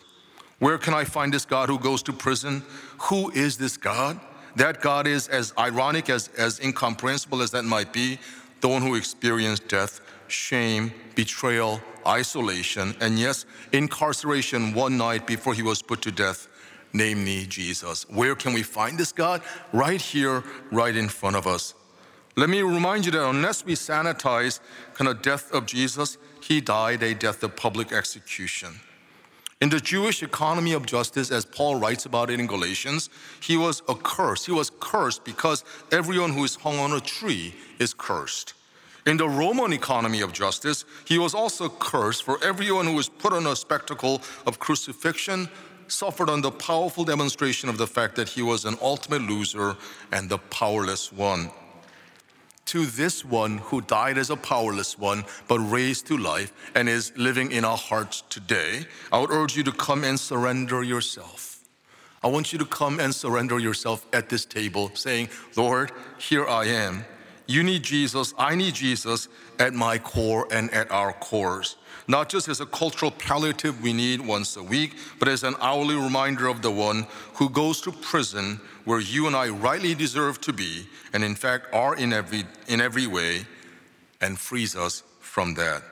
Where 0.58 0.78
can 0.78 0.94
I 0.94 1.04
find 1.04 1.32
this 1.32 1.44
God 1.44 1.68
who 1.68 1.78
goes 1.78 2.02
to 2.04 2.12
prison? 2.12 2.62
Who 2.98 3.30
is 3.30 3.56
this 3.56 3.76
God? 3.76 4.20
That 4.56 4.80
God 4.80 5.06
is 5.06 5.28
as 5.28 5.52
ironic, 5.58 6.10
as, 6.10 6.28
as 6.36 6.60
incomprehensible 6.60 7.42
as 7.42 7.50
that 7.52 7.64
might 7.64 7.92
be, 7.92 8.18
the 8.60 8.68
one 8.68 8.82
who 8.82 8.94
experienced 8.94 9.68
death, 9.68 10.00
shame, 10.28 10.92
betrayal, 11.14 11.80
isolation, 12.06 12.94
and 13.00 13.18
yes, 13.18 13.44
incarceration 13.72 14.74
one 14.74 14.96
night 14.96 15.26
before 15.26 15.54
he 15.54 15.62
was 15.62 15.82
put 15.82 16.02
to 16.02 16.10
death, 16.10 16.48
namely 16.92 17.46
Jesus. 17.46 18.08
Where 18.08 18.34
can 18.34 18.52
we 18.52 18.62
find 18.62 18.98
this 18.98 19.12
God? 19.12 19.42
Right 19.72 20.00
here, 20.00 20.44
right 20.70 20.94
in 20.94 21.08
front 21.08 21.36
of 21.36 21.46
us. 21.46 21.74
Let 22.34 22.48
me 22.48 22.62
remind 22.62 23.04
you 23.04 23.12
that 23.12 23.28
unless 23.28 23.64
we 23.64 23.74
sanitize 23.74 24.60
kind 24.94 25.08
of 25.08 25.20
death 25.20 25.52
of 25.52 25.66
Jesus, 25.66 26.16
he 26.42 26.60
died 26.60 27.02
a 27.02 27.14
death 27.14 27.42
of 27.42 27.56
public 27.56 27.92
execution. 27.92 28.80
In 29.62 29.68
the 29.68 29.78
Jewish 29.78 30.24
economy 30.24 30.72
of 30.72 30.86
justice, 30.86 31.30
as 31.30 31.44
Paul 31.44 31.76
writes 31.76 32.04
about 32.04 32.30
it 32.30 32.40
in 32.40 32.48
Galatians, 32.48 33.08
he 33.38 33.56
was 33.56 33.80
accursed. 33.88 34.46
He 34.46 34.50
was 34.50 34.72
cursed 34.80 35.22
because 35.22 35.64
everyone 35.92 36.32
who 36.32 36.42
is 36.42 36.56
hung 36.56 36.80
on 36.80 36.92
a 36.92 36.98
tree 36.98 37.54
is 37.78 37.94
cursed. 37.94 38.54
In 39.06 39.18
the 39.18 39.28
Roman 39.28 39.72
economy 39.72 40.20
of 40.20 40.32
justice, 40.32 40.84
he 41.04 41.16
was 41.16 41.32
also 41.32 41.68
cursed 41.68 42.24
for 42.24 42.42
everyone 42.42 42.86
who 42.86 42.94
was 42.94 43.08
put 43.08 43.32
on 43.32 43.46
a 43.46 43.54
spectacle 43.54 44.20
of 44.48 44.58
crucifixion, 44.58 45.48
suffered 45.86 46.28
on 46.28 46.40
the 46.40 46.50
powerful 46.50 47.04
demonstration 47.04 47.68
of 47.68 47.78
the 47.78 47.86
fact 47.86 48.16
that 48.16 48.30
he 48.30 48.42
was 48.42 48.64
an 48.64 48.76
ultimate 48.82 49.22
loser 49.22 49.76
and 50.10 50.28
the 50.28 50.38
powerless 50.38 51.12
one 51.12 51.52
to 52.66 52.86
this 52.86 53.24
one 53.24 53.58
who 53.58 53.80
died 53.80 54.18
as 54.18 54.30
a 54.30 54.36
powerless 54.36 54.98
one, 54.98 55.24
but 55.48 55.58
raised 55.58 56.06
to 56.06 56.16
life 56.16 56.52
and 56.74 56.88
is 56.88 57.12
living 57.16 57.52
in 57.52 57.64
our 57.64 57.76
hearts 57.76 58.22
today, 58.28 58.86
I 59.10 59.18
would 59.18 59.30
urge 59.30 59.56
you 59.56 59.62
to 59.64 59.72
come 59.72 60.04
and 60.04 60.18
surrender 60.18 60.82
yourself. 60.82 61.64
I 62.22 62.28
want 62.28 62.52
you 62.52 62.58
to 62.60 62.64
come 62.64 63.00
and 63.00 63.12
surrender 63.12 63.58
yourself 63.58 64.06
at 64.12 64.28
this 64.28 64.44
table, 64.44 64.92
saying, 64.94 65.28
Lord, 65.56 65.90
here 66.18 66.46
I 66.46 66.66
am. 66.66 67.04
You 67.46 67.62
need 67.62 67.82
Jesus, 67.82 68.34
I 68.38 68.54
need 68.54 68.74
Jesus 68.74 69.28
at 69.58 69.74
my 69.74 69.98
core 69.98 70.46
and 70.50 70.72
at 70.72 70.90
our 70.90 71.12
cores 71.12 71.76
not 72.08 72.28
just 72.28 72.48
as 72.48 72.60
a 72.60 72.66
cultural 72.66 73.10
palliative 73.10 73.80
we 73.82 73.92
need 73.92 74.20
once 74.20 74.56
a 74.56 74.62
week, 74.62 74.96
but 75.18 75.28
as 75.28 75.42
an 75.44 75.54
hourly 75.60 75.94
reminder 75.94 76.48
of 76.48 76.62
the 76.62 76.70
one 76.70 77.06
who 77.34 77.48
goes 77.48 77.80
to 77.82 77.92
prison 77.92 78.60
where 78.84 79.00
you 79.00 79.26
and 79.26 79.36
I 79.36 79.48
rightly 79.48 79.94
deserve 79.94 80.40
to 80.42 80.52
be, 80.52 80.86
and 81.12 81.22
in 81.22 81.34
fact 81.34 81.72
are 81.72 81.94
in 81.94 82.12
every, 82.12 82.44
in 82.68 82.80
every 82.80 83.06
way, 83.06 83.46
and 84.20 84.38
frees 84.38 84.76
us 84.76 85.02
from 85.20 85.54
that. 85.54 85.82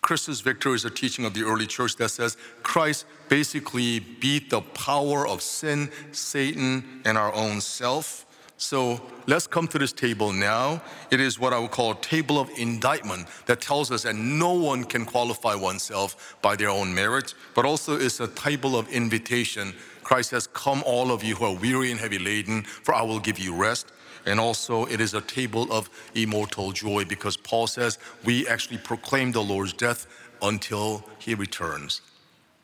Christus 0.00 0.40
Victor 0.40 0.74
is 0.74 0.84
a 0.84 0.90
teaching 0.90 1.24
of 1.24 1.34
the 1.34 1.42
early 1.42 1.66
church 1.66 1.96
that 1.96 2.10
says 2.10 2.36
Christ 2.62 3.04
basically 3.28 3.98
beat 3.98 4.48
the 4.48 4.60
power 4.60 5.26
of 5.26 5.42
sin, 5.42 5.90
Satan, 6.12 7.02
and 7.04 7.18
our 7.18 7.34
own 7.34 7.60
self 7.60 8.24
so 8.60 9.00
let's 9.28 9.46
come 9.46 9.68
to 9.68 9.78
this 9.78 9.92
table 9.92 10.32
now. 10.32 10.82
It 11.12 11.20
is 11.20 11.38
what 11.38 11.52
I 11.52 11.60
would 11.60 11.70
call 11.70 11.92
a 11.92 12.00
table 12.00 12.40
of 12.40 12.50
indictment 12.58 13.28
that 13.46 13.60
tells 13.60 13.92
us 13.92 14.02
that 14.02 14.16
no 14.16 14.52
one 14.52 14.82
can 14.82 15.04
qualify 15.04 15.54
oneself 15.54 16.36
by 16.42 16.56
their 16.56 16.68
own 16.68 16.92
merit, 16.92 17.34
but 17.54 17.64
also 17.64 17.96
it's 17.96 18.18
a 18.18 18.26
table 18.26 18.76
of 18.76 18.88
invitation. 18.88 19.72
Christ 20.02 20.30
says, 20.30 20.48
Come, 20.48 20.82
all 20.84 21.12
of 21.12 21.22
you 21.22 21.36
who 21.36 21.44
are 21.44 21.54
weary 21.54 21.92
and 21.92 22.00
heavy 22.00 22.18
laden, 22.18 22.64
for 22.64 22.94
I 22.94 23.02
will 23.02 23.20
give 23.20 23.38
you 23.38 23.54
rest. 23.54 23.92
And 24.26 24.40
also, 24.40 24.86
it 24.86 25.00
is 25.00 25.14
a 25.14 25.20
table 25.20 25.72
of 25.72 25.88
immortal 26.16 26.72
joy 26.72 27.04
because 27.04 27.36
Paul 27.36 27.68
says 27.68 27.98
we 28.24 28.46
actually 28.48 28.78
proclaim 28.78 29.30
the 29.30 29.42
Lord's 29.42 29.72
death 29.72 30.06
until 30.42 31.04
he 31.20 31.34
returns. 31.34 32.00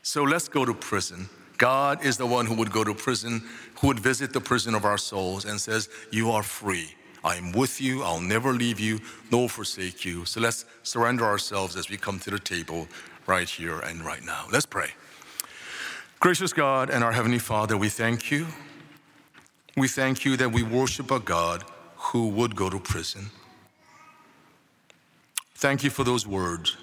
So 0.03 0.25
let's 0.25 0.49
go 0.49 0.65
to 0.65 0.75
prison. 0.75 1.29
God 1.59 2.05
is 2.05 2.17
the 2.17 2.27
one 2.27 2.47
who 2.47 2.55
would 2.55 2.73
go 2.73 2.85
to 2.85 2.95
prison, 2.95 3.43
who 3.81 3.89
would 3.89 4.01
visit 4.01 4.33
the 4.33 4.41
prison 4.41 4.75
of 4.75 4.85
our 4.85 4.99
souls 4.99 5.45
and 5.45 5.61
says, 5.61 5.89
You 6.11 6.31
are 6.33 6.43
free. 6.43 6.95
I'm 7.25 7.53
with 7.53 7.81
you. 7.81 8.03
I'll 8.03 8.21
never 8.21 8.53
leave 8.53 8.79
you, 8.79 9.01
nor 9.31 9.49
forsake 9.49 10.05
you. 10.05 10.25
So 10.27 10.41
let's 10.41 10.67
surrender 10.83 11.25
ourselves 11.25 11.75
as 11.77 11.89
we 11.89 11.97
come 11.97 12.19
to 12.21 12.31
the 12.31 12.39
table 12.39 12.87
right 13.27 13.49
here 13.49 13.79
and 13.81 14.05
right 14.05 14.23
now. 14.23 14.47
Let's 14.53 14.67
pray. 14.67 14.91
Gracious 16.21 16.53
God 16.53 16.91
and 16.91 17.03
our 17.03 17.13
Heavenly 17.13 17.39
Father, 17.39 17.77
we 17.77 17.89
thank 17.89 18.31
you. 18.31 18.47
We 19.77 19.89
thank 19.89 20.25
you 20.25 20.37
that 20.37 20.53
we 20.53 20.63
worship 20.63 21.11
a 21.11 21.19
God 21.19 21.65
who 21.97 22.29
would 22.29 22.55
go 22.55 22.69
to 22.69 22.79
prison. 22.79 23.31
Thank 25.55 25.83
you 25.83 25.91
for 25.91 26.05
those 26.05 26.27
words. 26.27 26.77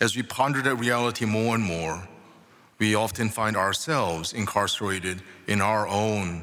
As 0.00 0.16
we 0.16 0.22
ponder 0.22 0.62
that 0.62 0.76
reality 0.76 1.24
more 1.24 1.54
and 1.54 1.62
more, 1.62 2.08
we 2.78 2.94
often 2.94 3.28
find 3.28 3.56
ourselves 3.56 4.32
incarcerated 4.32 5.22
in 5.46 5.60
our 5.60 5.86
own 5.86 6.42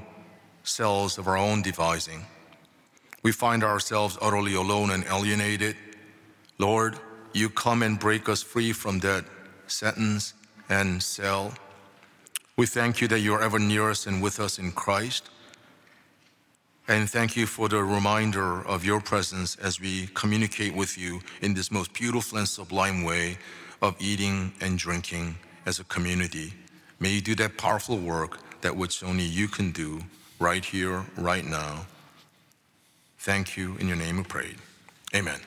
cells 0.64 1.18
of 1.18 1.28
our 1.28 1.38
own 1.38 1.62
devising. 1.62 2.26
We 3.24 3.32
find 3.32 3.64
ourselves 3.64 4.18
utterly 4.22 4.56
alone 4.56 4.92
and 4.92 5.06
alienated. 5.06 5.76
Lord, 6.58 6.98
you 7.34 7.50
come 7.50 7.84
and 7.84 8.00
break 8.00 8.30
us 8.30 8.42
free 8.42 8.74
from 8.74 9.00
that 9.00 9.26
sentence 9.68 10.34
and 10.70 11.02
cell. 11.02 11.54
We 12.58 12.66
thank 12.66 13.02
you 13.02 13.08
that 13.10 13.20
you 13.20 13.34
are 13.34 13.42
ever 13.42 13.60
near 13.60 13.90
us 13.90 14.08
and 14.08 14.22
with 14.22 14.40
us 14.40 14.58
in 14.58 14.72
Christ. 14.72 15.30
And 16.88 17.10
thank 17.10 17.36
you 17.36 17.46
for 17.46 17.70
the 17.70 17.84
reminder 17.84 18.66
of 18.68 18.84
your 18.84 19.02
presence 19.02 19.56
as 19.58 19.80
we 19.80 20.08
communicate 20.14 20.76
with 20.76 20.98
you 20.98 21.22
in 21.42 21.54
this 21.54 21.72
most 21.72 21.94
beautiful 21.94 22.38
and 22.38 22.48
sublime 22.48 23.04
way 23.04 23.38
of 23.82 23.96
eating 24.00 24.52
and 24.62 24.78
drinking 24.78 25.36
as 25.66 25.80
a 25.80 25.84
community. 25.86 26.54
May 27.00 27.10
you 27.10 27.22
do 27.22 27.36
that 27.36 27.58
powerful 27.58 27.98
work 27.98 28.40
that 28.62 28.76
which 28.76 29.04
only 29.04 29.24
you 29.24 29.48
can 29.48 29.72
do 29.72 30.02
right 30.40 30.64
here, 30.64 31.06
right 31.18 31.46
now. 31.46 31.86
Thank 33.20 33.58
you. 33.58 33.76
In 33.78 33.88
your 33.88 33.98
name 33.98 34.18
we 34.18 34.24
pray. 34.24 34.56
Amen. 35.16 35.40